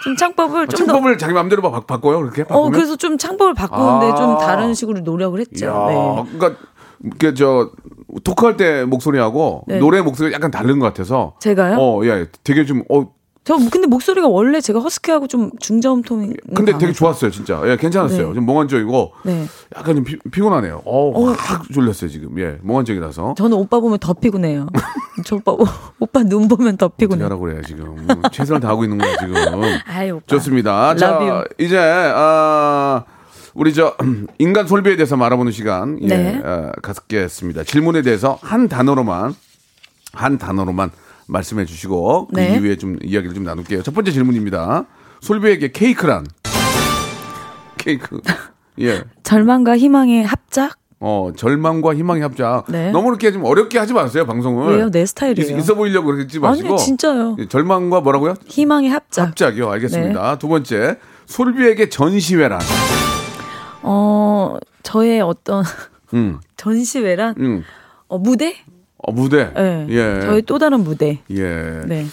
[0.04, 0.92] 좀 창법을 아, 좀 더.
[0.92, 2.42] 창법을 자기 마음대로 바, 바꿔요, 그렇게?
[2.42, 2.72] 어, 바꾸면?
[2.74, 4.16] 그래서 좀 창법을 바꾸는데 아.
[4.16, 5.66] 좀 다른 식으로 노력을 했죠.
[5.66, 6.38] 이야, 네.
[6.38, 6.62] 그러니까,
[7.20, 7.72] 그, 저,
[8.26, 9.80] 토크할 때 목소리하고 네.
[9.80, 11.36] 노래 목소리가 약간 다른 것 같아서.
[11.40, 11.78] 제가요?
[11.80, 12.28] 어, 예.
[12.44, 13.08] 되게 좀, 어,
[13.48, 17.62] 저 근데 목소리가 원래 제가 허스키하고 좀 중저음톤이 근데 되게 좋았어요, 진짜.
[17.66, 18.28] 예, 괜찮았어요.
[18.28, 18.34] 네.
[18.34, 19.14] 좀 몽환적이고.
[19.24, 19.46] 네.
[19.74, 20.82] 약간 좀 피, 피곤하네요.
[20.84, 22.38] 어, 확 졸렸어요, 지금.
[22.40, 23.36] 예, 몽환적이라서.
[23.38, 24.68] 저는 오빠 보면 더 피곤해요.
[25.24, 25.56] 저 오빠
[25.98, 27.24] 오빠 눈 보면 더 피곤해요.
[27.24, 27.96] 하라고 그래요, 지금.
[28.34, 29.36] 최선을 다하고 있는 거예요, 지금.
[29.88, 30.26] 아이 오빠.
[30.28, 30.94] 좋습니다.
[30.96, 31.44] 자, you.
[31.58, 33.06] 이제 아
[33.54, 33.96] 우리 저
[34.40, 36.42] 인간 솔비에 대해서 말아보는 시간 예, 네.
[36.44, 37.64] 어, 갖겠습니다.
[37.64, 39.34] 질문에 대해서 한 단어로만
[40.12, 40.92] 한 단어로만
[41.28, 42.56] 말씀해 주시고 그 네.
[42.56, 43.84] 이후에 좀 이야기를 좀 나눌게요.
[43.84, 44.86] 첫 번째 질문입니다.
[45.22, 46.26] 솔비에게 케이크란
[47.78, 48.20] 케이크
[48.80, 49.04] 예.
[49.24, 50.78] 절망과 희망의 합작?
[51.00, 52.66] 어, 절망과 희망의 합작.
[52.70, 52.92] 네.
[52.92, 54.78] 너무 이렇게 좀 어렵게 하지 마세요, 방송을.
[54.78, 54.90] 왜요?
[54.90, 55.56] 내 스타일이에요.
[55.58, 56.70] 있, 있어 보이려고 그러지 마시고.
[56.70, 57.36] 아니 진짜요.
[57.40, 58.34] 예, 절망과 뭐라고요?
[58.48, 59.28] 희망의 합작.
[59.28, 59.70] 합작이요.
[59.70, 60.32] 알겠습니다.
[60.32, 60.40] 네.
[60.40, 60.98] 두 번째.
[61.28, 62.60] 솔비에게 전시회란.
[63.84, 65.64] 어 저의 어떤
[66.14, 67.64] 음, 전시회란 음.
[68.08, 68.56] 어, 무대?
[69.08, 69.52] 어, 무대.
[69.56, 69.88] 네.
[69.90, 70.22] 예.
[70.22, 71.20] 저의 또 다른 무대.
[71.32, 71.82] 예.
[71.86, 72.06] 네.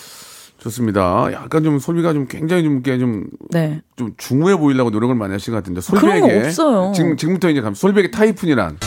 [0.59, 1.29] 좋습니다.
[1.33, 3.83] 약간 좀 솔비가 좀 굉장히 좀, 이렇게 좀, 네.
[3.97, 5.81] 좀 중후해 보이려고 노력을 많이 하신 것 같은데.
[5.81, 6.51] 솔비에게.
[6.95, 8.79] 지금, 지금부터 이제 가면 솔비에게 타이푼이란.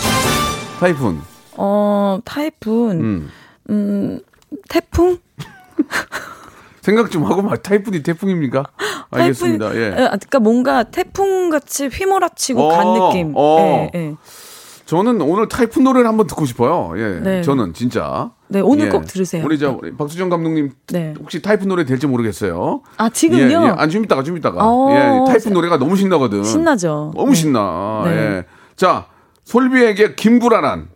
[0.80, 1.20] 타이푼.
[1.58, 3.30] 어 타이푼 음.
[3.70, 4.20] 음
[4.70, 5.18] 태풍?
[6.82, 8.64] 생각 좀 하고 말 타이푼이 태풍입니까?
[9.12, 9.70] 알겠습니다.
[9.70, 9.88] 타이푼, 예.
[9.88, 13.34] 에, 아, 그러니까 뭔가 태풍 같이 휘몰아치고 어, 간 느낌.
[13.36, 13.90] 어.
[13.94, 14.16] 예, 예.
[14.88, 16.94] 저는 오늘 타이푼 노래를 한번 듣고 싶어요.
[16.98, 17.20] 예.
[17.20, 17.42] 네.
[17.42, 18.32] 저는 진짜.
[18.48, 18.90] 네, 오늘 예.
[18.90, 19.44] 꼭 들으세요.
[19.46, 21.14] 우리 저 우리 박수정 감독님 네.
[21.20, 22.82] 혹시 타이푼 노래 될지 모르겠어요.
[22.96, 23.42] 아 지금요?
[23.42, 23.56] 예, 예.
[23.56, 24.60] 아, 좀 이따가, 좀 이따가.
[24.66, 26.46] 어, 예, 타이푼 노래가 너무 신나거든.
[26.46, 27.12] 신나죠.
[27.18, 27.36] 너무 네.
[27.36, 28.02] 신나.
[28.06, 28.12] 네.
[28.12, 28.46] 예.
[28.78, 29.08] 자,
[29.44, 30.88] 솔비에게 김구라란.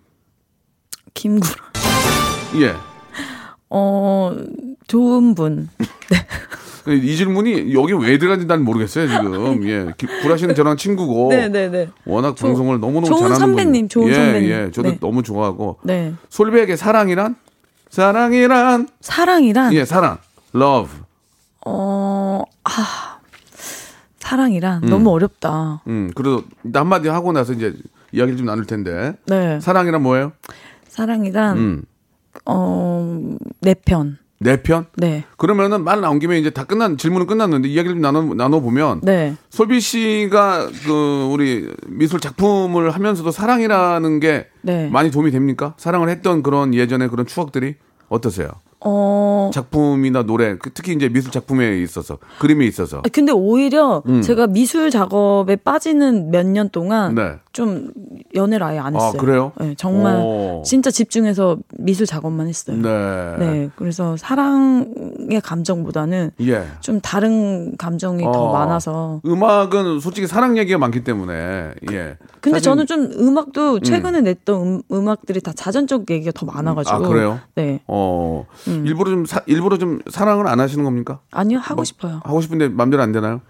[1.13, 1.53] 김구라.
[2.61, 2.75] 예.
[3.69, 4.33] 어
[4.87, 5.67] 좋은 분.
[6.87, 9.63] 이 질문이 여기 왜 들어간지 난 모르겠어요 지금.
[9.69, 11.29] 예, 기- 구라씨는 저랑 친구고.
[11.29, 11.89] 네네네.
[12.05, 13.89] 워낙 조- 방송을 너무너무 좋은 잘하는 선배님, 분.
[13.89, 14.49] 좋은 예, 선배님.
[14.49, 14.97] 예, 저도 네.
[14.99, 15.77] 너무 좋아하고.
[15.83, 16.13] 네.
[16.29, 17.35] 솔베에게 사랑이란?
[17.89, 18.87] 사랑이란?
[19.01, 20.17] 사랑이란 예, 사랑.
[20.55, 20.91] love.
[21.65, 23.19] 어, 아,
[24.19, 25.81] 사랑이란 너무 어렵다.
[25.87, 27.73] 음, 그래도 한마디 하고 나서 이제
[28.11, 29.13] 이야기를 좀 나눌 텐데.
[29.27, 29.59] 네.
[29.59, 30.31] 사랑이란 뭐예요?
[30.87, 31.81] 사랑이란 음,
[32.45, 34.17] 어, 내 편.
[34.41, 34.87] 내 편?
[34.97, 35.23] 네.
[35.37, 39.35] 그러면은 말 나온 김에 이제 다 끝난 질문은 끝났는데 이야기를 좀 나눠 나눠 보면 네.
[39.51, 44.89] 솔비 씨가 그 우리 미술 작품을 하면서도 사랑이라는 게 네.
[44.89, 45.75] 많이 도움이 됩니까?
[45.77, 47.75] 사랑을 했던 그런 예전의 그런 추억들이
[48.09, 48.49] 어떠세요?
[48.83, 54.21] 어, 작품이나 노래, 그 특히 이제 미술 작품에 있어서 그림에 있어서 아, 근데 오히려 음.
[54.23, 57.35] 제가 미술 작업에 빠지는 몇 년 동안 네.
[57.53, 57.91] 좀
[58.33, 59.21] 연애를 아예 안 아, 했어요.
[59.21, 59.51] 그래요?
[59.59, 60.63] 네, 정말 오.
[60.65, 62.75] 진짜 집중해서 미술 작업만 했어요.
[62.77, 63.37] 네.
[63.37, 66.65] 네, 그래서 사랑의 감정보다는 예.
[66.79, 68.51] 좀 다른 감정이 더 어.
[68.53, 69.21] 많아서.
[69.25, 71.33] 음악은 솔직히 사랑 얘기가 많기 때문에
[71.91, 72.17] 예.
[72.41, 76.95] 근데 사실- 저는 좀 음악도 최근에 냈던 음, 악들이다 자전적 얘기가 더 많아가지고.
[76.95, 77.39] 아, 그래요?
[77.55, 77.81] 네.
[77.87, 78.85] 어 음.
[78.87, 81.19] 일부러 좀 사, 일부러 좀 사랑을 안 하시는 겁니까?
[81.31, 82.21] 아니요, 하고 뭐, 싶어요.
[82.23, 83.41] 하고 싶은데 맘대로 안 되나요?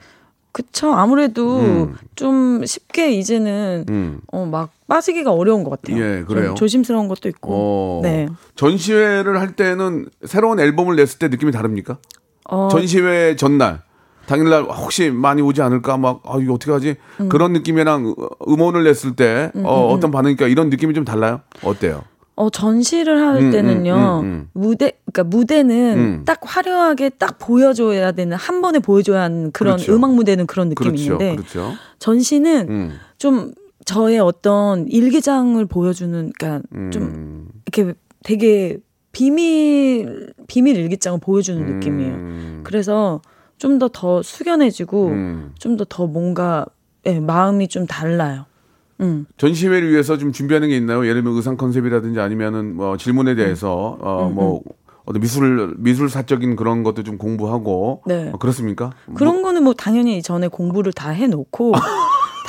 [0.54, 0.92] 그쵸.
[0.94, 1.96] 아무래도 음.
[2.16, 4.20] 좀 쉽게 이제는 음.
[4.34, 5.98] 어, 막 빠지기가 어려운 것 같아요.
[5.98, 6.48] 예, 그래요?
[6.48, 7.50] 좀 조심스러운 것도 있고.
[7.54, 8.00] 어.
[8.04, 8.28] 네.
[8.56, 11.98] 전시회를 할 때는 새로운 앨범을 냈을 때 느낌이 다릅니까?
[12.50, 13.82] 어, 전시회 전날
[14.28, 17.30] 당일날 혹시 많이 오지 않을까 막 아 이거 어떻게 하지 음.
[17.30, 18.14] 그런 느낌이랑
[18.48, 22.04] 음원을 냈을 때 어, 어떤 반응일까 이런 느낌이 좀 달라요 어때요
[22.42, 24.50] 어, 전시를 할 음, 때는요, 음, 음, 음.
[24.54, 26.24] 무대, 그러니까 무대는 음.
[26.26, 29.94] 딱 화려하게 딱 보여줘야 되는, 한 번에 보여줘야 하는 그런 그렇죠.
[29.94, 33.54] 음악 무대는 그런 느낌이 그렇죠 있는데, 그렇죠 전시는 음, 좀
[33.86, 38.80] 저의 어떤 일기장을 보여주는, 그러니까 좀 음, 이렇게 되게
[39.12, 42.14] 비밀, 비밀 일기장을 보여주는 느낌이에요.
[42.14, 43.22] 음, 그래서
[43.60, 45.52] 좀더더 숙연해지고, 음.
[45.60, 46.66] 좀더더 뭔가,
[47.06, 48.46] 예, 마음이 좀 달라요.
[49.02, 49.26] 음.
[49.38, 54.38] 전시회를 위해서 좀 준비하는 게 있나요 예를 들면 의상 컨셉이라든지 아니면은 뭐 질문에 대해서 음.
[54.38, 54.62] 어뭐
[55.06, 58.30] 어떤 미술 미술사적인 그런 것도 좀 공부하고 네.
[58.34, 61.72] 어, 그렇습니까 그런 거는 뭐 당연히 전에 공부를 다 해놓고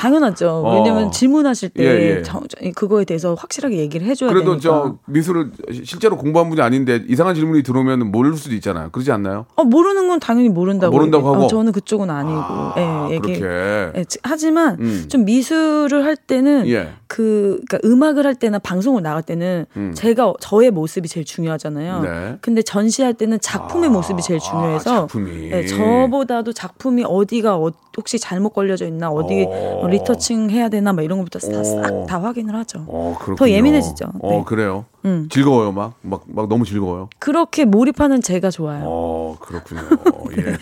[0.03, 0.49] 당연하죠.
[0.65, 0.75] 어.
[0.75, 2.21] 왜냐면 질문하실 때 예, 예.
[2.23, 4.61] 저- 저- 그거에 대해서 확실하게 얘기를 해줘야 그래도 되니까.
[4.61, 5.51] 저 미술을
[5.85, 10.19] 실제로 공부한 분이 아닌데 이상한 질문이 들어오면 모를 수도 있잖아요 그러지 않나요 어, 모르는 건
[10.19, 10.91] 당연히 모른다고.
[10.93, 11.45] 모른다고 얘기- 하고?
[11.45, 12.37] 어, 저는 그쪽은 아니고.
[12.37, 12.73] 아,
[13.09, 13.39] 예, 얘기.
[13.39, 15.05] 그렇게 예, 지- 하지만 음.
[15.07, 16.89] 좀 미술을 할 때는 예.
[17.13, 19.93] 그 그러니까 음악을 할 때나 방송을 나갈 때는 음.
[19.93, 22.01] 제가 저의 모습이 제일 중요하잖아요.
[22.01, 22.37] 네.
[22.41, 25.51] 근데 전시할 때는 작품의 모습이 제일 중요해서 아, 작품이.
[25.51, 29.87] 예, 저보다도 작품이 어디가 어- 혹시 잘못 걸려져 있나 어디 어.
[29.87, 31.63] 리터칭 해야 되나 막 이런 것부터 어.
[31.63, 32.83] 싹다 확인을 하죠.
[32.87, 33.15] 어.
[33.37, 34.05] 더 예민해지죠.
[34.19, 34.43] 어, 네.
[34.47, 34.85] 그래요.
[35.05, 35.27] 음.
[35.29, 37.09] 즐거워요, 막, 막, 막 너무 즐거워요.
[37.19, 38.85] 그렇게 몰입하는 제가 좋아요.
[38.87, 39.81] 어, 그렇군요.
[40.39, 40.57] 예.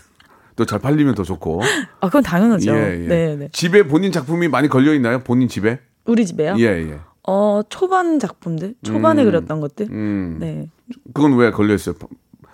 [0.57, 1.61] 또잘 팔리면 더 좋고.
[2.01, 2.71] 아, 그건 당연하죠.
[2.75, 3.07] 예, 예.
[3.07, 3.47] 네, 네.
[3.53, 5.19] 집에 본인 작품이 많이 걸려 있나요?
[5.19, 5.79] 본인 집에?
[6.05, 6.55] 우리 집에요?
[6.57, 6.99] 예, 예.
[7.27, 9.25] 어, 초반 작품들, 초반에 음.
[9.25, 9.87] 그렸던 것들.
[9.91, 10.37] 음.
[10.39, 10.69] 네.
[11.13, 11.95] 그건 왜 걸려 있어요?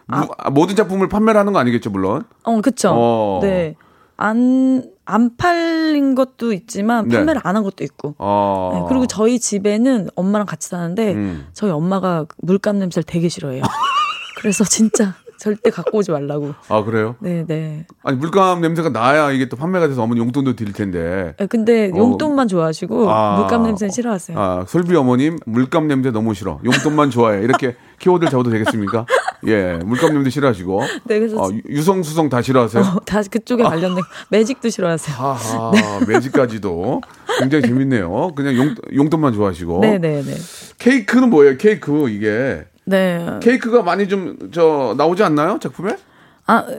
[0.07, 2.23] 무- 아, 모든 작품을 판매를 하는 거 아니겠죠, 물론.
[2.43, 2.91] 어, 그쵸.
[2.93, 3.39] 어.
[3.41, 3.75] 네.
[4.17, 7.17] 안, 안 팔린 것도 있지만 네.
[7.17, 8.15] 판매를 안한 것도 있고.
[8.17, 8.71] 어.
[8.73, 11.47] 네, 그리고 저희 집에는 엄마랑 같이 사는데 음.
[11.53, 13.61] 저희 엄마가 물감 냄새를 되게 싫어해요.
[14.41, 16.53] 그래서 진짜 절대 갖고 오지 말라고.
[16.67, 17.15] 아, 그래요?
[17.19, 17.85] 네, 네.
[18.03, 21.33] 아니, 물감 냄새가 나야 이게 또 판매가 돼서 어머니 용돈도 드릴 텐데.
[21.37, 21.97] 네, 근데 어.
[21.97, 23.37] 용돈만 좋아하시고 아.
[23.39, 24.39] 물감 냄새는 싫어하세요.
[24.39, 26.59] 아, 솔비 어머님, 물감 냄새 너무 싫어.
[26.65, 27.41] 용돈만 좋아해.
[27.43, 29.05] 이렇게 키워드를 잡아도 되겠습니까?
[29.47, 30.81] 예, 물감 냄새 싫어하시고.
[31.05, 32.83] 네, 그래서 어, 유- 유성수성 다 싫어하세요?
[32.83, 35.15] 어, 다 그쪽에 관련된 매직도 싫어하세요.
[35.15, 35.71] 하하,
[36.07, 37.01] 매직까지도
[37.39, 38.31] 굉장히 재밌네요.
[38.35, 39.79] 그냥 용, 용돈만 좋아하시고.
[39.81, 40.33] 네, 네, 네.
[40.79, 41.57] 케이크는 뭐예요?
[41.57, 43.39] 케이크 이게 네.
[43.41, 45.59] 케이크가 많이 좀 저 나오지 않나요?
[45.61, 45.97] 작품에?
[46.45, 46.71] 아, 가-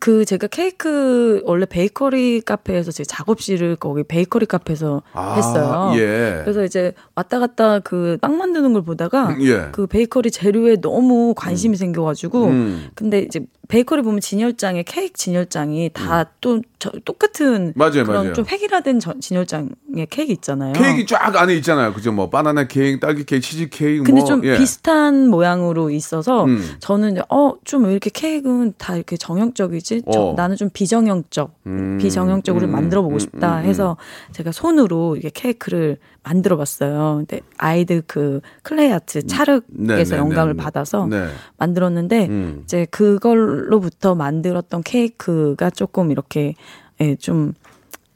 [0.00, 5.92] 그 제가 케이크 원래 베이커리 카페에서 제 작업실을 거기 베이커리 카페에서 아, 했어요.
[5.96, 6.40] 예.
[6.44, 9.68] 그래서 이제 왔다 갔다 그 빵 만드는 걸 보다가 예.
[9.72, 12.88] 그 베이커리 재료에 너무 관심이 생겨가지고 음.
[12.94, 16.60] 근데 이제 베이커리 보면 진열장에 케이크 진열장이 다또
[17.06, 17.72] 똑같은 음.
[17.74, 18.32] 맞아요, 그런 맞아요.
[18.34, 19.70] 좀 획일화된 저- 진열장에
[20.10, 20.74] 케이크 있잖아요.
[20.74, 21.94] 케이크 쫙 안에 있잖아요.
[21.94, 22.12] 그죠?
[22.12, 24.58] 뭐 바나나 케이크, 딸기 케이크, 치즈 케이크 근데 뭐 좀 예.
[24.58, 26.62] 비슷한 모양으로 있어서 음.
[26.78, 30.02] 저는 어좀 왜 이렇게 케이크는 다 이렇게 정형적 이지?
[30.12, 30.34] 저- 어.
[30.34, 33.96] 나는 좀 비정형적, 음, 비정형적으로 음, 만들어 보고 음, 싶다 음, 해서
[34.32, 37.16] 제가 손으로 이게 케이크를 만들어 봤어요.
[37.26, 40.62] 근데 아이들 그 clay art 찰흙에서 네, 네, 영감을 네, 네.
[40.62, 41.26] 받아서 네.
[41.58, 42.60] 만들었는데 음.
[42.64, 46.54] 이제 그걸로부터 만들었던 케이크가 조금 이렇게
[47.00, 47.54] 예, 좀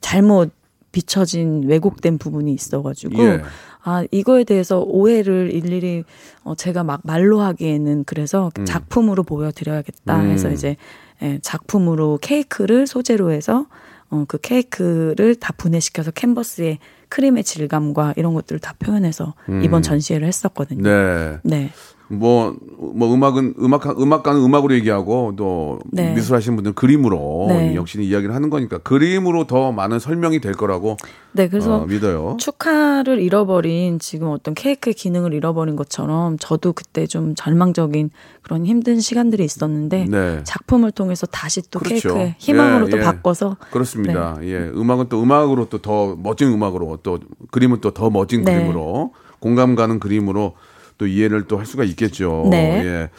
[0.00, 0.50] 잘못
[0.92, 3.42] 비춰진 왜곡된 부분이 있어가지고 예.
[3.82, 6.04] 아 이거에 대해서 오해를 일일이
[6.44, 10.30] 어, 제가 막 말로 하기에는 그래서 작품으로 보여드려야겠다 음.
[10.30, 10.76] 해서 이제
[11.22, 13.66] 예, 작품으로 케이크를 소재로 해서
[14.10, 16.78] 어, 그 케이크를 다 분해시켜서 캔버스에
[17.08, 20.82] 크림의 질감과 이런 것들을 다 표현해서 이번 전시회를 했었거든요.
[20.82, 21.38] 네.
[21.42, 21.70] 네.
[22.10, 26.14] 뭐, 뭐 음악은 음악 음악가는 음악으로 얘기하고 또 네.
[26.14, 27.74] 미술 하시는 분들은 그림으로 네.
[27.74, 30.96] 역시 이야기를 하는 거니까 그림으로 더 많은 설명이 될 거라고
[31.32, 32.38] 네, 그래서 어, 믿어요.
[32.40, 39.44] 축하를 잃어버린 지금 어떤 케이크의 기능을 잃어버린 것처럼 저도 그때 좀 절망적인 그런 힘든 시간들이
[39.44, 40.40] 있었는데 네.
[40.44, 42.08] 작품을 통해서 다시 또 그렇죠.
[42.14, 43.02] 케이크의 희망으로 예, 또 예.
[43.02, 44.38] 바꿔서 그렇습니다.
[44.40, 44.48] 네.
[44.48, 47.18] 예, 음악은 또 음악으로 또 더 멋진 음악으로 또
[47.50, 48.54] 그림은 또 더 멋진 네.
[48.54, 50.54] 그림으로 공감 가는 그림으로
[50.98, 52.46] 또 이해를 또 할 수가 있겠죠.
[52.50, 52.82] 네.
[52.84, 53.10] 예.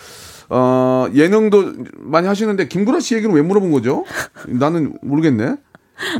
[0.49, 4.05] 어, 예능도 많이 하시는데 김구라 씨 얘기는 왜 물어본 거죠?
[4.47, 5.55] 나는 모르겠네.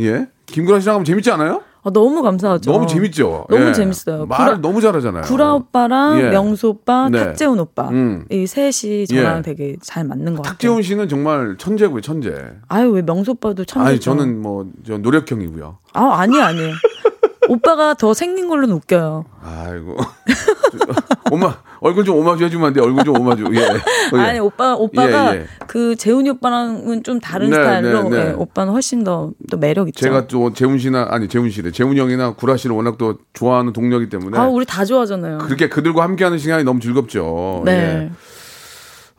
[0.01, 0.27] 예.
[0.45, 1.61] 김구라 씨랑 하면 재밌지 않아요?
[1.81, 2.69] 어, 너무 감사하죠.
[2.71, 3.45] 너무 재밌죠.
[3.49, 3.73] 너무 예.
[3.73, 4.25] 재밌어요.
[4.25, 5.23] 말 구라- 너무 잘하잖아요.
[5.23, 6.29] 구라 오빠랑 예.
[6.29, 7.19] 명수 오빠, 네.
[7.19, 8.25] 탁재훈 오빠 음.
[8.29, 9.41] 이 셋이 저랑 예.
[9.41, 10.51] 되게 잘 맞는 것 같아요.
[10.53, 12.35] 탁재훈 씨는 정말 천재고요, 천재.
[12.67, 13.89] 아유 왜 명수 오빠도 천재죠.
[13.89, 15.77] 아니 저는 뭐 저 노력형이고요.
[15.93, 16.59] 아 아니 아니.
[17.49, 19.25] 오빠가 더 생긴 걸로는 웃겨요.
[19.43, 19.97] 아이고.
[21.31, 22.81] 엄마 얼굴 좀 오마주 해주면 안 돼.
[22.81, 23.45] 얼굴 좀 오마주.
[23.53, 23.65] 예.
[23.65, 24.19] 어, 예.
[24.19, 25.45] 아니 오빠 오빠가 예, 예.
[25.67, 28.29] 그 재훈이 오빠랑은 좀 다른 네, 스타일로 네, 네.
[28.29, 29.99] 예, 오빠는 훨씬 더 또 매력 있죠.
[30.01, 31.71] 제가 또 재훈 씨나 아니 재훈 씨래.
[31.71, 35.39] 재훈 형이나 구라 씨를 워낙 또 좋아하는 동료이기 때문에 아 우리 다 좋아하잖아요.
[35.39, 37.63] 그렇게 그들과 함께하는 시간이 너무 즐겁죠.
[37.65, 37.71] 네.
[37.71, 38.11] 예.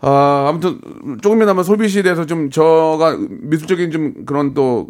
[0.02, 0.80] 아, 아무튼
[1.22, 4.88] 조금이나마 솔비 씨에 대해서 좀 저가 미술적인 좀 그런 또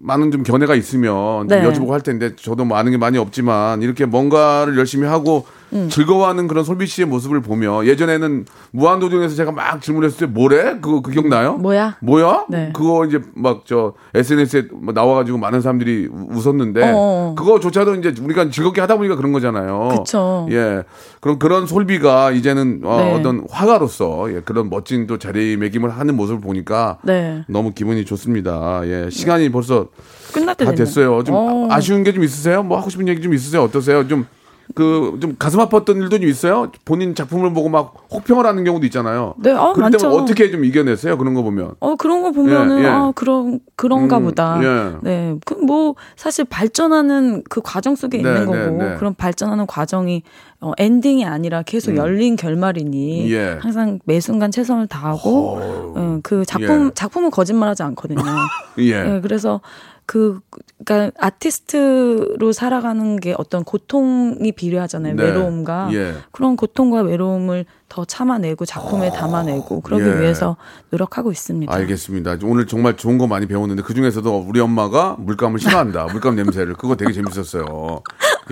[0.00, 1.62] 많은 좀 견해가 있으면 좀 네.
[1.62, 5.88] 여쭤보고 할 텐데 저도 뭐 아는 게 많이 없지만 이렇게 뭔가를 열심히 하고 음.
[5.88, 10.78] 즐거워하는 그런 솔비 씨의 모습을 보며 예전에는 무한도전에서 제가 막 질문했을 때 뭐래?
[10.80, 11.54] 그거 그 기억나요?
[11.58, 11.96] 뭐야?
[12.00, 12.46] 뭐야?
[12.48, 12.70] 네.
[12.74, 17.34] 그거 이제 막 저 SNS에 뭐 나와가지고 많은 사람들이 우- 웃었는데 어어.
[17.36, 19.88] 그거조차도 이제 우리가 즐겁게 하다 보니까 그런 거잖아요.
[19.98, 20.48] 그쵸.
[20.50, 20.82] 예.
[21.20, 23.14] 그럼 그런 솔비가 이제는 어, 네.
[23.14, 27.44] 어떤 화가로서 예, 그런 멋진 또 자리매김을 하는 모습을 보니까 네.
[27.48, 28.80] 너무 기분이 좋습니다.
[28.86, 29.08] 예.
[29.10, 29.86] 시간이 벌써
[30.32, 30.84] 끝날 때다 됐네.
[30.84, 31.22] 됐어요.
[31.22, 31.68] 좀 어.
[31.70, 32.62] 아쉬운 게 좀 있으세요?
[32.64, 33.62] 뭐 하고 싶은 얘기 좀 있으세요?
[33.62, 34.08] 어떠세요?
[34.08, 34.26] 좀
[34.74, 36.70] 그 좀 가슴 아팠던 일도 좀 있어요?
[36.84, 39.34] 본인 작품을 보고 막 혹평을 하는 경우도 있잖아요.
[39.38, 40.10] 네, 어, 그럴 때면 많죠.
[40.10, 41.18] 어떻게 좀 이겨냈어요?
[41.18, 41.74] 그런 거 보면.
[41.80, 42.88] 어 그런 거 보면은 예, 예.
[42.88, 44.58] 아 그런 그런가 음, 보다.
[44.62, 44.92] 예.
[45.02, 48.96] 네, 그 뭐 사실 발전하는 그 과정 속에 네, 있는 네, 거고 네.
[48.96, 50.22] 그런 발전하는 과정이
[50.60, 53.30] 어, 엔딩이 아니라 계속 열린 결말이니 음.
[53.30, 53.58] 예.
[53.60, 55.58] 항상 매 순간 최선을 다하고
[55.96, 56.90] 어, 그 작품 예.
[56.94, 58.20] 작품은 거짓말하지 않거든요.
[58.78, 59.02] 예.
[59.02, 59.60] 네, 그래서
[60.06, 60.40] 그
[60.84, 65.14] 그러니까 아티스트로 살아가는 게 어떤 고통이 비례하잖아요.
[65.14, 65.22] 네.
[65.24, 66.14] 외로움과 예.
[66.32, 70.20] 그런 고통과 외로움을 더 참아내고 작품에 담아내고 그러기 예.
[70.20, 70.56] 위해서
[70.90, 71.74] 노력하고 있습니다.
[71.74, 72.38] 알겠습니다.
[72.44, 76.06] 오늘 정말 좋은 거 많이 배웠는데 그 중에서도 우리 엄마가 물감을 싫어한다.
[76.12, 78.02] 물감 냄새를 그거 되게 재밌었어요.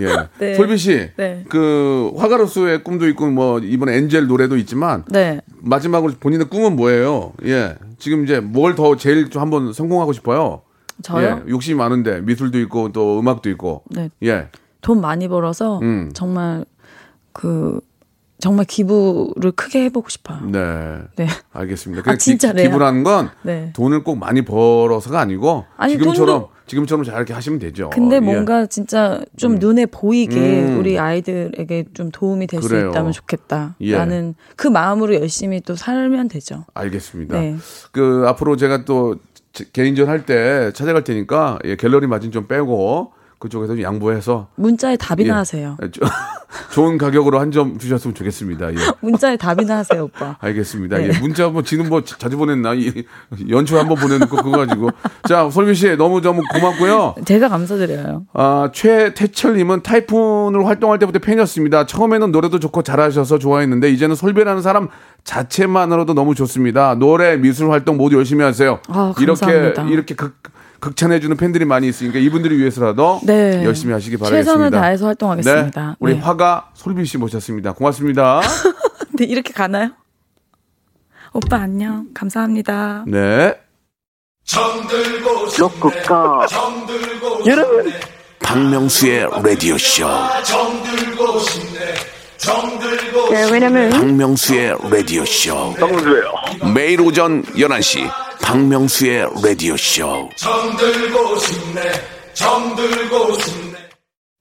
[0.01, 0.09] 예.
[0.39, 0.55] 네.
[0.55, 1.45] 솔비 씨, 네.
[1.49, 5.41] 그 화가로서의 꿈도 있고 뭐 이번 엔젤 노래도 있지만 네.
[5.61, 7.33] 마지막으로 본인의 꿈은 뭐예요?
[7.45, 7.77] 예.
[7.99, 10.63] 지금 이제 뭘 더 제일 좀 한번 성공하고 싶어요?
[11.03, 11.43] 저요?
[11.47, 11.51] 예.
[11.51, 13.83] 욕심이 많은데 미술도 있고 또 음악도 있고.
[13.91, 14.11] 네.
[14.25, 14.49] 예.
[14.81, 16.11] 돈 많이 벌어서 음.
[16.15, 16.65] 정말
[17.33, 17.81] 그
[18.41, 20.39] 정말 기부를 크게 해보고 싶어요.
[20.47, 20.99] 네.
[21.17, 21.27] 네.
[21.53, 22.09] 알겠습니다.
[22.09, 22.69] 아, 진짜래요?
[22.69, 23.73] 기, 부라는 건 네.
[23.75, 27.91] 돈을 꼭 많이 벌어서가 아니고 아니, 지금처럼 돈도- 지금처럼 잘 이렇게 하시면 되죠.
[27.91, 28.21] 근데 예.
[28.21, 30.79] 뭔가 진짜 좀 눈에 보이게 음.
[30.79, 32.69] 우리 아이들에게 좀 도움이 될 수.
[32.77, 33.75] 있다면 좋겠다.
[33.81, 33.97] 예.
[33.97, 36.65] 라는 그 마음으로 열심히 또 살면 되죠.
[36.75, 37.41] 알겠습니다.
[37.41, 37.57] 네.
[37.91, 39.21] 그 앞으로 제가 또 제-
[39.73, 45.29] 개인전 할 때 찾아갈 테니까 예, 갤러리 마진 좀 빼고 그쪽에서 좀 양보해서 문자에 답이나
[45.35, 45.39] 예.
[45.39, 45.77] 하세요.
[45.83, 46.01] 예, 저-
[46.73, 48.73] 좋은 가격으로 한 점 주셨으면 좋겠습니다.
[48.73, 48.77] 예.
[49.01, 50.37] 문자에 답이나 하세요, 오빠.
[50.41, 50.99] 알겠습니다.
[50.99, 51.09] 네.
[51.15, 52.75] 예, 문자 뭐 지는 뭐 자- 자주 보냈나?
[52.75, 53.05] 이,
[53.49, 54.91] 연초 한번 보내놓고 그거 가지고
[55.29, 57.15] 자 솔미 씨 너무 너무 고맙고요.
[57.25, 58.27] 제가 감사드려요.
[58.35, 61.87] 아, 최태철님은 타이푼으로 활동할 때부터 팬이었습니다.
[61.87, 64.89] 처음에는 노래도 좋고 잘하셔서 좋아했는데 이제는 솔비라는 사람
[65.25, 66.95] 자체만으로도 너무 좋습니다.
[66.97, 68.81] 노래, 미술 활동 모두 열심히 하세요.
[68.89, 69.83] 아, 이렇게 감사합니다.
[69.85, 70.35] 이렇게 극
[70.81, 73.65] 극찬해주는 팬들이 많이 있으니까 이분들을 위해서라도 네.
[73.65, 74.45] 열심히 하시기 바라겠습니다.
[74.45, 75.87] 최선을 다해서 활동하겠습니다.
[75.91, 76.21] 네, 우리 네.
[76.21, 77.73] 화가 솔비 씨 모셨습니다.
[77.73, 78.41] 고맙습니다.
[79.11, 79.91] 근데 이렇게 가나요?
[81.33, 82.07] 오빠 안녕.
[82.15, 83.05] 감사합니다.
[83.07, 83.55] 네.
[85.59, 86.47] 로쿠꺼
[87.47, 87.93] 여러분
[88.41, 90.07] 박명수의 라디오 쇼.
[93.31, 95.75] 네, 왜냐면 박명수의 라디오 쇼.
[95.75, 96.33] 박명수예요.
[96.73, 98.09] 매일 오전 11시
[98.49, 100.31] 박명수의 라디오 쇼.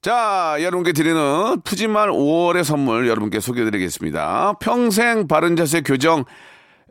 [0.01, 4.53] 자, 여러분께 드리는 푸짐한 5월의 선물 여러분께 소개해드리겠습니다.
[4.62, 6.24] 평생 바른 자세 교정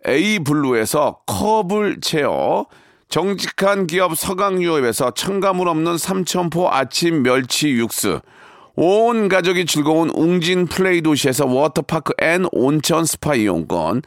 [0.07, 2.67] A 블루에서 커블 체어
[3.09, 8.21] 정직한 기업 서강유업에서 첨가물 없는 삼천포 아침 멸치 육수
[8.75, 14.03] 온 가족이 즐거운 웅진 플레이 도시에서 워터파크 and 온천 스파 이용권,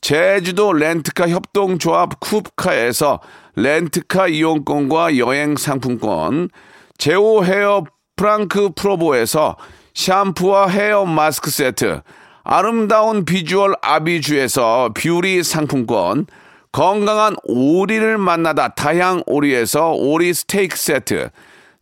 [0.00, 3.20] 제주도 렌트카 협동조합 쿱카에서
[3.56, 6.50] 렌트카 이용권과 여행 상품권,
[6.98, 7.84] 제오 헤어
[8.16, 9.56] 프랑크 프로보에서
[9.94, 12.02] 샴푸와 헤어 마스크 세트,
[12.44, 16.26] 아름다운 비주얼 아비주에서 뷰티 상품권,
[16.72, 21.30] 건강한 오리를 만나다 다향 오리에서 오리 스테이크 세트,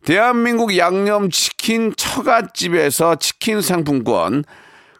[0.03, 4.43] 대한민국 양념치킨 처갓집에서 치킨 상품권,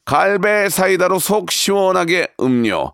[0.05, 2.93] 갈배 사이다로 속 시원하게 음료,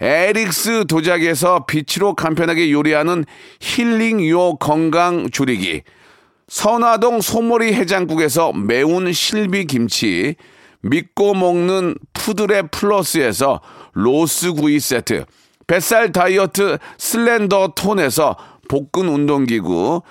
[0.00, 3.24] 에릭스 도자기에서 빛으로 간편하게 요리하는
[3.60, 5.82] 힐링 요 건강 조리기,
[6.48, 10.36] 선화동 소머리 해장국에서 매운 실비 김치,
[10.82, 13.60] 믿고 먹는 푸드랩 플러스에서
[13.92, 15.24] 로스 구이 세트,
[15.66, 18.36] 뱃살 다이어트 슬렌더 톤에서
[18.68, 20.02] 복근 운동기구,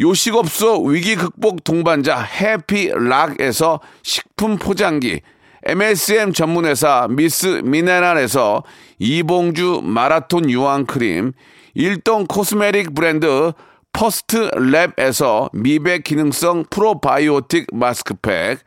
[0.00, 5.20] 요식업소 위기 극복 동반자 해피락에서 식품 포장기,
[5.66, 8.64] MSM 전문회사 미스 미네랄에서
[8.98, 11.32] 이봉주 마라톤 유황 크림,
[11.72, 13.52] 일동 cosmetic 브랜드
[13.92, 18.58] 퍼스트 랩에서 미백 기능성 프로바이오틱 마스크팩,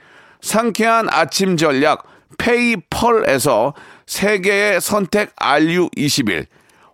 [0.42, 2.04] 상쾌한 아침 전략
[2.38, 3.74] 페이펄에서
[4.08, 6.46] 세계의 선택 RU21,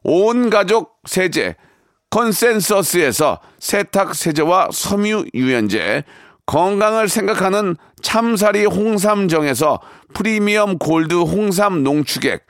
[0.03, 1.55] 온 가족 세제,
[2.09, 6.03] 컨센서스에서 세탁 세제와 섬유 유연제,
[6.45, 9.79] 건강을 생각하는 참사리 홍삼정에서
[10.13, 12.45] 프리미엄 골드 홍삼 농축액,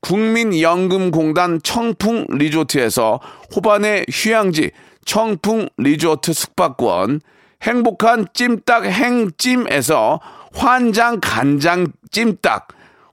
[0.00, 3.20] 국민연금공단 청풍 리조트에서
[3.54, 4.70] 호반의 휴양지
[5.04, 7.20] 청풍 리조트 숙박권,
[7.62, 10.20] 행복한 찜닭 행찜에서
[10.54, 12.68] 환장 간장 찜닭,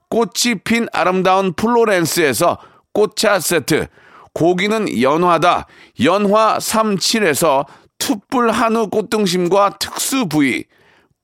[0.08, 2.58] 꽃이 핀 아름다운 플로렌스에서
[2.92, 3.88] 꽃차 세트,
[4.32, 5.66] 고기는 연화다.
[6.04, 7.64] 연화 37에서
[7.98, 10.64] 투뿔 한우 꽃등심과 특수 부위.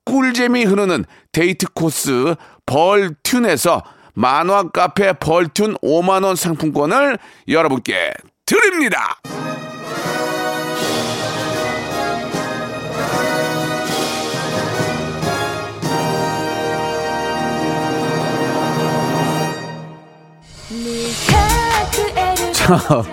[0.05, 2.35] 꿀잼이 흐르는 데이트 코스
[2.65, 7.17] 벌툰에서 만화 카페 벌툰 5만원 상품권을
[7.47, 8.13] 여러분께
[8.45, 9.19] 드립니다.
[22.53, 23.03] 자,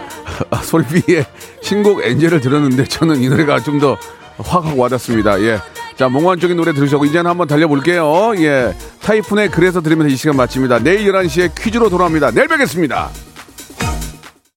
[0.63, 1.27] 솔비의
[1.63, 3.97] 신곡 엔젤을 들었는데 저는 이 노래가 좀 더
[4.43, 5.41] 확확 와닿습니다.
[5.43, 5.59] 예.
[5.97, 8.35] 자, 몽환적인 노래 들으셨고, 이제는 한번 달려볼게요.
[8.39, 8.75] 예.
[9.03, 10.81] 타이푼의 그래서 들으면서 이 시간 마칩니다.
[10.81, 12.31] 내일 11시에 퀴즈로 돌아옵니다.
[12.31, 13.11] 내일 뵙겠습니다.